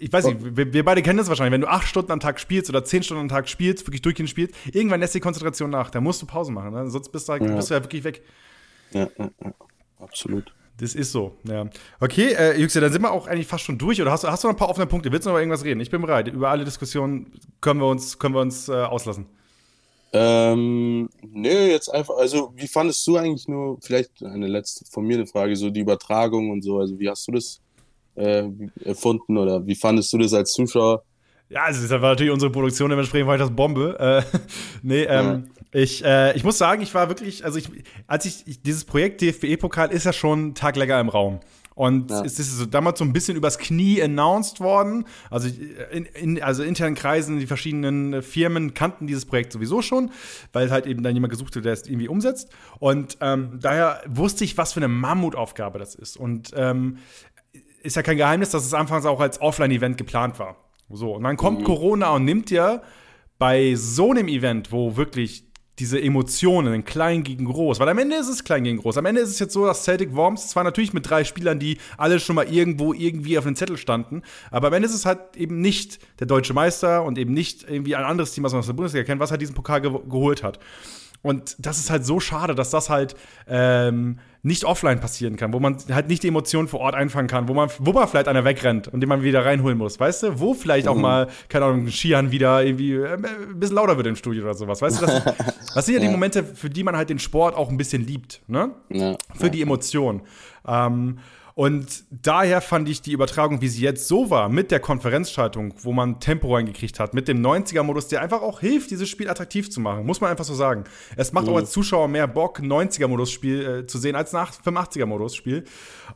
[0.00, 1.52] Ich weiß nicht, wir, wir, beide kennen das wahrscheinlich.
[1.52, 4.30] Wenn du acht Stunden am Tag spielst oder zehn Stunden am Tag spielst, wirklich durchgehend
[4.30, 5.90] spielst, irgendwann lässt die Konzentration nach.
[5.90, 6.88] Da musst du Pause machen, ne?
[6.90, 7.54] sonst bist du, halt, ja.
[7.54, 8.22] bist du ja wirklich weg.
[8.92, 9.54] Ja, ja, ja.
[9.98, 10.52] absolut.
[10.78, 11.68] Das ist so, ja.
[12.00, 14.00] Okay, äh, Yüksel, dann sind wir auch eigentlich fast schon durch.
[14.00, 15.10] Oder hast, hast du noch ein paar offene Punkte?
[15.10, 15.80] Willst du noch über irgendwas reden?
[15.80, 16.28] Ich bin bereit.
[16.28, 19.26] Über alle Diskussionen können wir uns, können wir uns äh, auslassen.
[20.12, 25.16] Ähm, nee, jetzt einfach, also wie fandest du eigentlich nur, vielleicht eine letzte von mir
[25.16, 27.60] eine Frage, so die Übertragung und so, also wie hast du das
[28.16, 28.44] äh,
[28.84, 31.02] erfunden oder wie fandest du das als Zuschauer?
[31.48, 33.96] Ja, also das war natürlich unsere Produktion, dementsprechend war ich das Bombe.
[33.98, 34.38] Äh,
[34.82, 35.80] nee, ähm, ja.
[35.80, 37.68] ich, äh, ich muss sagen, ich war wirklich, also ich,
[38.06, 41.40] als ich, ich dieses Projekt DFB-Pokal ist ja schon einen Tag länger im Raum.
[41.76, 42.24] Und ja.
[42.24, 45.04] es ist so damals so ein bisschen übers Knie announced worden.
[45.28, 45.50] Also,
[45.92, 50.10] in, in, also internen Kreisen, die verschiedenen Firmen kannten dieses Projekt sowieso schon,
[50.54, 52.48] weil halt eben dann jemand gesucht wird, der es irgendwie umsetzt.
[52.78, 56.16] Und ähm, daher wusste ich, was für eine Mammutaufgabe das ist.
[56.16, 56.96] Und ähm,
[57.86, 60.56] ist ja kein Geheimnis, dass es anfangs auch als Offline-Event geplant war.
[60.90, 61.64] So, und dann kommt mhm.
[61.64, 62.82] Corona und nimmt ja
[63.38, 65.46] bei so einem Event, wo wirklich
[65.78, 68.96] diese Emotionen, klein gegen groß, weil am Ende ist es klein gegen groß.
[68.96, 71.76] Am Ende ist es jetzt so, dass Celtic Worms zwar natürlich mit drei Spielern, die
[71.98, 75.36] alle schon mal irgendwo irgendwie auf dem Zettel standen, aber am Ende ist es halt
[75.36, 78.66] eben nicht der deutsche Meister und eben nicht irgendwie ein anderes Team, was man aus
[78.66, 80.58] der Bundesliga kennt, was halt diesen Pokal ge geholt hat.
[81.22, 83.16] Und das ist halt so schade, dass das halt
[83.48, 87.48] ähm, nicht offline passieren kann, wo man halt nicht die Emotionen vor Ort einfangen kann,
[87.48, 90.38] wo man, wo man vielleicht einer wegrennt und den man wieder reinholen muss, weißt du?
[90.40, 90.92] Wo vielleicht mhm.
[90.92, 94.54] auch mal, keine Ahnung, Skian wieder irgendwie äh, ein bisschen lauter wird im Studio oder
[94.54, 95.06] sowas, weißt du?
[95.06, 95.24] Das,
[95.74, 98.06] das sind ja, ja, die Momente, für die man halt den Sport auch ein bisschen
[98.06, 98.70] liebt, ne?
[98.88, 99.16] Ja.
[99.34, 100.22] Für die Emotionen.
[100.66, 101.18] Ähm,
[101.56, 105.94] und daher fand ich die Übertragung, wie sie jetzt so war, mit der Konferenzschaltung, wo
[105.94, 109.80] man Tempo reingekriegt hat, mit dem 90er-Modus, der einfach auch hilft, dieses Spiel attraktiv zu
[109.80, 110.84] machen, muss man einfach so sagen.
[111.16, 111.52] Es macht mhm.
[111.52, 115.64] auch als Zuschauer mehr Bock, 90er-Modus-Spiel äh, zu sehen, als nach 85er-Modus-Spiel.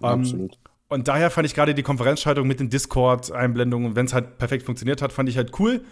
[0.03, 0.59] Ähm, Absolut.
[0.89, 5.01] Und daher fand ich gerade die Konferenzschaltung mit den Discord-Einblendungen, wenn es halt perfekt funktioniert
[5.01, 5.83] hat, fand ich halt cool.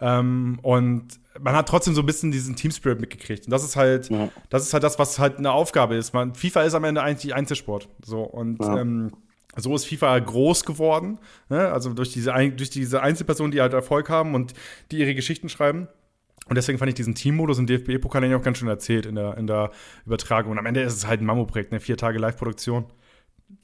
[0.00, 3.46] Ähm, und man hat trotzdem so ein bisschen diesen Team Spirit mitgekriegt.
[3.46, 4.30] Und das ist halt, ja.
[4.50, 6.14] das ist halt das, was halt eine Aufgabe ist.
[6.14, 7.88] Man, FIFA ist am Ende eigentlich Einzelsport.
[8.04, 8.80] So und ja.
[8.80, 9.12] ähm,
[9.56, 11.18] so ist FIFA groß geworden.
[11.48, 11.68] Ne?
[11.72, 14.52] Also durch diese, durch diese Einzelpersonen, die halt Erfolg haben und
[14.90, 15.88] die ihre Geschichten schreiben.
[16.48, 19.36] Und deswegen fand ich diesen Teammodus im DFB-Pokal eigentlich auch ganz schön erzählt in der,
[19.36, 19.72] in der
[20.04, 20.52] Übertragung.
[20.52, 22.84] Und am Ende ist es halt ein Mammutprojekt, eine vier Tage Live-Produktion.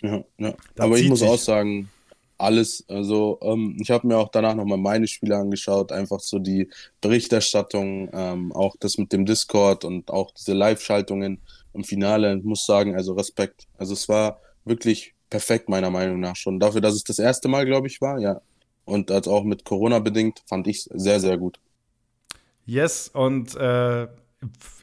[0.03, 0.55] Ja, ja.
[0.78, 1.89] Aber ich muss auch sagen,
[2.43, 2.84] alles.
[2.88, 6.68] Also ähm, ich habe mir auch danach nochmal meine Spiele angeschaut, einfach so die
[7.01, 11.40] Berichterstattung, ähm, auch das mit dem Discord und auch diese Live-Schaltungen
[11.72, 12.36] im Finale.
[12.36, 13.66] Ich muss sagen, also Respekt.
[13.78, 16.61] Also es war wirklich perfekt meiner Meinung nach schon.
[16.61, 18.40] Dafür, dass es das erste Mal, glaube ich, war, ja.
[18.84, 21.59] Und als auch mit Corona bedingt, fand ich es sehr, sehr gut.
[22.66, 24.09] Yes, und äh,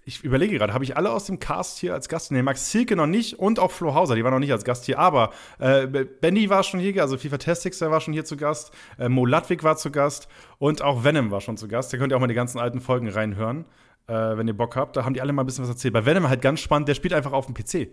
[0.09, 2.31] ich überlege gerade, habe ich alle aus dem Cast hier als Gast?
[2.31, 4.85] Nee, Max Silke noch nicht und auch Flo Hauser, die war noch nicht als Gast
[4.85, 4.97] hier.
[4.97, 8.71] Aber äh, Benny war schon hier, also FIFA Testix, der war schon hier zu Gast.
[8.97, 11.93] Äh, Mo Ludwig war zu Gast und auch Venom war schon zu Gast.
[11.93, 13.65] Da könnt ihr auch mal die ganzen alten Folgen reinhören,
[14.07, 14.97] äh, wenn ihr Bock habt.
[14.97, 15.93] Da haben die alle mal ein bisschen was erzählt.
[15.93, 17.89] Bei Venom halt ganz spannend, der spielt einfach auf dem PC.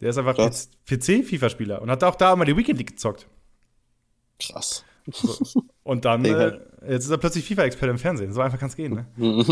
[0.00, 3.26] Der ist einfach PC-FIFA-Spieler und hat auch da mal die Weekend League gezockt.
[4.40, 4.84] Krass.
[5.12, 5.62] So.
[5.82, 6.58] Und dann, äh,
[6.88, 8.32] jetzt ist er plötzlich FIFA-Experte im Fernsehen.
[8.32, 9.06] So einfach kann es gehen, ne?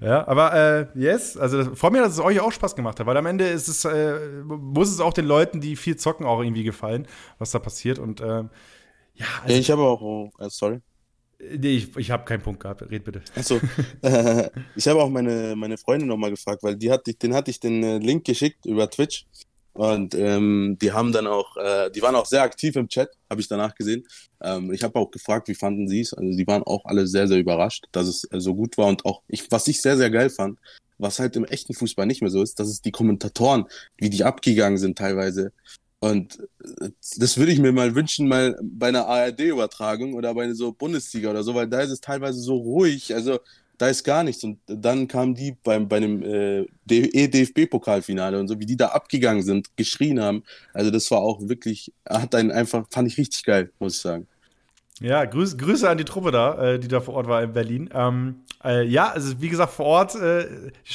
[0.00, 3.16] ja, aber äh, yes, also vor mir, dass es euch auch Spaß gemacht hat, weil
[3.16, 6.64] am Ende ist es, äh, muss es auch den Leuten, die viel zocken, auch irgendwie
[6.64, 7.06] gefallen,
[7.38, 7.98] was da passiert.
[7.98, 8.44] Und äh,
[9.14, 10.80] ja, also, ich habe auch, oh, sorry.
[11.38, 12.82] Nee, ich, ich habe keinen Punkt gehabt.
[12.82, 13.22] Red bitte.
[13.34, 13.60] Achso.
[14.76, 17.82] ich habe auch meine, meine Freundin nochmal gefragt, weil die hat, den hatte ich den
[17.82, 19.26] äh, Link geschickt über Twitch.
[19.76, 23.42] Und ähm, die haben dann auch, äh, die waren auch sehr aktiv im Chat, habe
[23.42, 24.06] ich danach gesehen.
[24.40, 26.14] Ähm, ich habe auch gefragt, wie fanden sie es?
[26.14, 28.86] Also die waren auch alle sehr, sehr überrascht, dass es äh, so gut war.
[28.86, 30.58] Und auch, ich, was ich sehr, sehr geil fand,
[30.96, 33.66] was halt im echten Fußball nicht mehr so ist, dass es die Kommentatoren,
[33.98, 35.52] wie die abgegangen sind teilweise.
[35.98, 36.38] Und
[36.80, 41.28] äh, das würde ich mir mal wünschen, mal bei einer ARD-Übertragung oder bei so Bundesliga
[41.28, 43.14] oder so, weil da ist es teilweise so ruhig.
[43.14, 43.40] Also
[43.78, 44.44] da ist gar nichts.
[44.44, 49.42] Und dann kamen die beim, bei dem äh, DFB-Pokalfinale und so, wie die da abgegangen
[49.42, 50.42] sind, geschrien haben.
[50.72, 54.26] Also das war auch wirklich, hat einen einfach, fand ich richtig geil, muss ich sagen.
[55.00, 57.90] Ja, Grüße, Grüße an die Truppe da, äh, die da vor Ort war in Berlin.
[57.92, 60.46] Ähm, äh, ja, also wie gesagt, vor Ort, äh,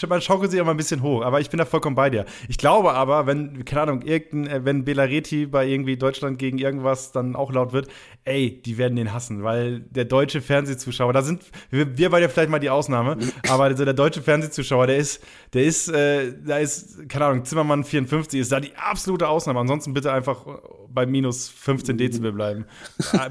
[0.08, 2.26] man schaukelt sich immer ein bisschen hoch, aber ich bin da vollkommen bei dir.
[2.48, 7.12] Ich glaube aber, wenn, keine Ahnung, irgendein, äh, wenn Belareti bei irgendwie Deutschland gegen irgendwas
[7.12, 7.90] dann auch laut wird,
[8.24, 12.50] ey, die werden den hassen, weil der deutsche Fernsehzuschauer, da sind, wir, wir beide vielleicht
[12.50, 13.18] mal die Ausnahme,
[13.50, 15.24] aber also der deutsche Fernsehzuschauer, der ist,
[15.54, 19.60] der ist, äh, da ist, keine Ahnung, Zimmermann 54 ist da die absolute Ausnahme.
[19.60, 20.46] Ansonsten bitte einfach
[20.94, 22.66] bei minus 15 Dezibel bleiben.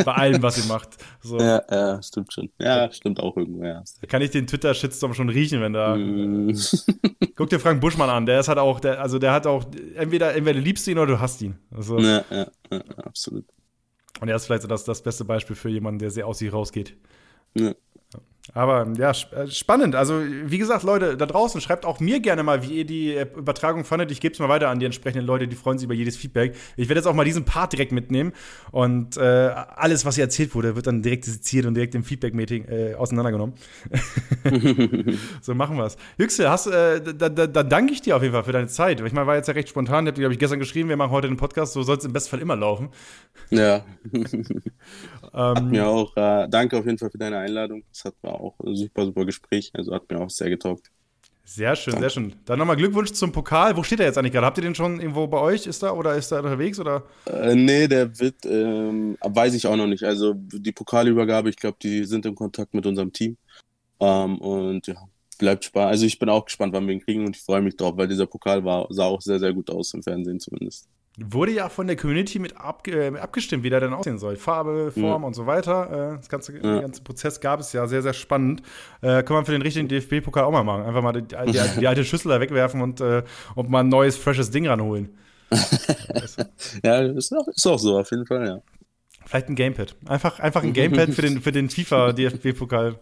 [0.04, 0.96] bei allem, was macht.
[1.20, 1.38] So.
[1.38, 2.50] Ja, ja, stimmt schon.
[2.58, 3.82] Ja, stimmt auch irgendwo, ja.
[4.00, 5.96] Da kann ich den Twitter-Shitstorm schon riechen, wenn da.
[5.96, 6.54] Mm.
[7.36, 10.34] Guck dir Frank Buschmann an, der ist halt auch, der, also der hat auch, entweder,
[10.34, 11.58] entweder liebst du ihn oder du hast ihn.
[11.70, 13.44] Also, ja, ja, ja, absolut.
[14.20, 16.52] Und er ist vielleicht so das, das beste Beispiel für jemanden, der sehr aus sich
[16.52, 16.96] rausgeht.
[17.54, 17.74] Ja.
[18.52, 19.94] Aber ja, äh, spannend.
[19.94, 23.26] Also, wie gesagt, Leute, da draußen, schreibt auch mir gerne mal, wie ihr die äh,
[23.36, 24.10] Übertragung fandet.
[24.10, 26.56] Ich gebe es mal weiter an die entsprechenden Leute, die freuen sich über jedes Feedback.
[26.76, 28.32] Ich werde jetzt auch mal diesen Part direkt mitnehmen
[28.72, 32.64] und äh, alles, was hier erzählt wurde, wird dann direkt seziert und direkt im Feedback-Meeting
[32.68, 33.54] äh, auseinandergenommen.
[35.40, 35.96] so machen wir es.
[36.18, 39.00] Yüksel, hast, äh, da, da, da, danke ich dir auf jeden Fall für deine Zeit.
[39.00, 40.06] Ich meine, war jetzt ja recht spontan.
[40.06, 42.12] Ich habe, glaube ich, gestern geschrieben, wir machen heute den Podcast, so soll es im
[42.12, 42.90] besten Fall immer laufen.
[43.50, 43.84] Ja.
[45.34, 46.16] ähm, mir auch.
[46.16, 47.82] Äh, danke auf jeden Fall für deine Einladung.
[47.92, 49.70] Das hat mir auch ein super, super Gespräch.
[49.74, 50.90] Also hat mir auch sehr getaugt.
[51.44, 52.04] Sehr schön, Danke.
[52.04, 52.32] sehr schön.
[52.44, 53.76] Dann nochmal Glückwunsch zum Pokal.
[53.76, 54.46] Wo steht er jetzt eigentlich gerade?
[54.46, 55.66] Habt ihr den schon irgendwo bei euch?
[55.66, 56.78] Ist er oder ist er unterwegs?
[56.78, 57.02] Oder?
[57.26, 60.04] Äh, nee, der wird, ähm, weiß ich auch noch nicht.
[60.04, 63.36] Also die Pokalübergabe, ich glaube, die sind im Kontakt mit unserem Team.
[63.98, 64.94] Ähm, und ja,
[65.38, 65.90] bleibt spannend.
[65.90, 68.06] Also ich bin auch gespannt, wann wir ihn kriegen und ich freue mich drauf, weil
[68.06, 70.88] dieser Pokal war, sah auch sehr, sehr gut aus im Fernsehen zumindest.
[71.22, 74.36] Wurde ja von der Community mit, ab, äh, abgestimmt, wie der denn aussehen soll.
[74.36, 75.26] Farbe, Form ja.
[75.26, 76.14] und so weiter.
[76.14, 76.60] Äh, das ganze, ja.
[76.60, 78.62] Den ganzen Prozess gab es ja sehr, sehr spannend.
[79.02, 80.84] Äh, kann man für den richtigen DFB-Pokal auch mal machen.
[80.84, 83.22] Einfach mal die, die, die, die alte Schüssel da wegwerfen und, äh,
[83.54, 85.10] und mal ein neues, freshes Ding ranholen.
[86.84, 88.62] ja, ist auch, ist auch so, auf jeden Fall, ja.
[89.26, 89.96] Vielleicht ein Gamepad.
[90.06, 92.98] Einfach, einfach ein Gamepad für den, für den FIFA-DFB-Pokal.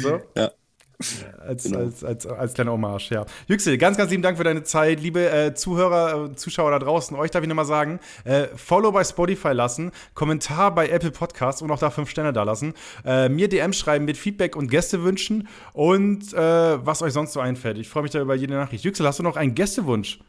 [0.00, 0.20] So?
[0.36, 0.52] Ja.
[1.40, 1.78] Als, genau.
[1.80, 3.26] als, als, als kleine Hommage, ja.
[3.48, 5.00] Yüksel, ganz, ganz lieben Dank für deine Zeit.
[5.00, 9.02] Liebe äh, Zuhörer, äh, Zuschauer da draußen, euch darf ich nochmal sagen, äh, Follow bei
[9.02, 12.74] Spotify lassen, Kommentar bei Apple Podcasts und auch da fünf Sterne da lassen,
[13.04, 16.38] äh, mir DM schreiben mit Feedback und Gästewünschen und äh,
[16.86, 17.78] was euch sonst so einfällt.
[17.78, 18.84] Ich freue mich da über jede Nachricht.
[18.84, 20.20] Yüksel, hast du noch einen Gästewunsch?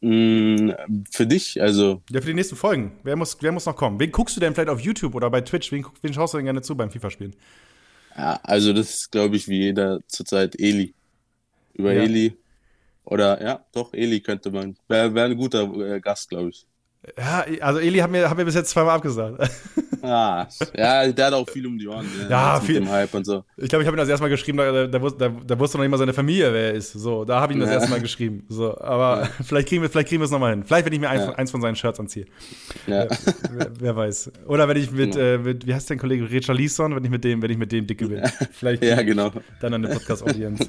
[0.00, 0.72] Mm,
[1.10, 2.02] für dich, also.
[2.10, 2.92] Ja, für die nächsten Folgen.
[3.02, 3.98] Wer muss, wer muss noch kommen?
[3.98, 5.72] Wen guckst du denn vielleicht auf YouTube oder bei Twitch?
[5.72, 7.34] Wen, wen schaust du denn gerne zu beim FIFA-Spielen?
[8.16, 10.94] Ja, also das ist, glaube ich, wie jeder zurzeit Eli.
[11.74, 12.02] Über ja.
[12.02, 12.36] Eli.
[13.04, 14.76] Oder ja, doch, Eli könnte man.
[14.88, 16.66] Wäre wär ein guter äh, Gast, glaube ich.
[17.18, 19.38] Ja, also Eli hat mir, hat mir bis jetzt zweimal abgesagt.
[20.06, 20.46] Ah,
[20.76, 22.04] ja, der hat auch viel um die Ohren.
[22.04, 22.26] Ne?
[22.28, 22.74] Ja, viel.
[22.74, 23.42] Mit dem Hype und so.
[23.56, 25.82] Ich glaube, ich habe ihm das erste Mal geschrieben, da, da, da, da, wusste noch
[25.82, 26.92] nicht mal seine Familie, wer er ist.
[26.92, 27.76] So, da habe ich ihm das ja.
[27.76, 28.44] erste Mal geschrieben.
[28.50, 29.28] So, aber ja.
[29.42, 30.62] vielleicht kriegen wir vielleicht kriegen wir es nochmal hin.
[30.62, 31.32] Vielleicht, wenn ich mir eins, ja.
[31.32, 32.26] eins von seinen Shirts anziehe.
[32.86, 33.04] Ja.
[33.04, 33.08] Äh,
[33.50, 34.30] wer, wer, weiß.
[34.46, 35.24] Oder wenn ich mit, genau.
[35.24, 37.72] äh, mit wie heißt dein Kollege, Richard Leeson, wenn ich mit dem, wenn ich mit
[37.72, 38.22] dem dicke bin.
[38.52, 39.30] Vielleicht ja, genau.
[39.62, 40.68] dann eine Podcast-Audienz.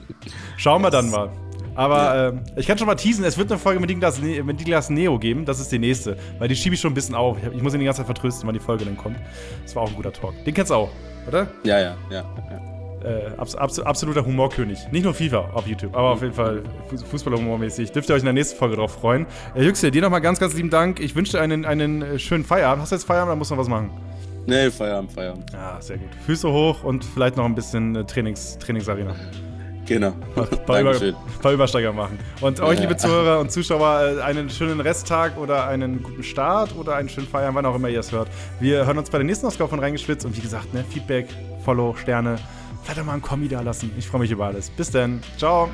[0.56, 1.30] Schauen wir dann mal.
[1.76, 2.28] Aber ja.
[2.30, 5.20] äh, ich kann schon mal teasen, es wird eine Folge mit Niklas, mit Niklas Neo
[5.20, 5.46] geben.
[5.46, 6.18] Das ist die nächste.
[6.40, 7.38] Weil die schiebe ich schon ein bisschen auf.
[7.54, 9.18] Ich muss ihn die ganze Zeit vertrösten, wann die Folge dann kommt.
[9.64, 10.34] Das war auch ein guter Talk.
[10.46, 10.90] Den kennst du auch,
[11.28, 11.48] oder?
[11.64, 12.26] Ja, ja, ja.
[12.50, 12.76] ja.
[13.06, 14.80] Äh, abs abs absoluter Humorkönig.
[14.92, 16.64] Nicht nur FIFA auf YouTube, aber auf jeden Fall
[17.12, 17.92] Fußballer-Humormäßig.
[17.92, 19.28] Dürft ihr euch in der nächsten Folge drauf freuen.
[19.54, 21.00] Äh, Yüksel, dir nochmal ganz, ganz lieben Dank.
[21.00, 22.82] Ich wünsche dir einen, einen äh, schönen Feierabend.
[22.82, 23.92] Hast du jetzt Feierabend oder musst du noch was machen?
[24.48, 25.52] Nee, Feierabend, Feierabend.
[25.54, 26.10] Ja, sehr gut.
[26.26, 29.14] Füße hoch und vielleicht noch ein bisschen äh, Trainings, Trainingsarena.
[29.86, 30.14] Genau.
[30.36, 30.94] Ein paar, Über,
[31.42, 32.18] paar Übersteiger machen.
[32.42, 36.96] Und euch, liebe Zuhörer und Zuschauer, äh, einen schönen Resttag oder einen guten Start oder
[36.96, 38.28] einen schönen Feiern, wann auch immer ihr es hört.
[38.60, 41.28] Wir hören uns bei der nächsten Ausgabe von Reingeschwitzt und wie gesagt, ne, Feedback,
[41.64, 42.38] Follow, Sterne,
[42.84, 43.92] vielleicht auch mal ein Kommi da lassen.
[43.98, 44.70] Ich freue mich über alles.
[44.70, 45.22] Bis dann.
[45.38, 45.70] Ciao.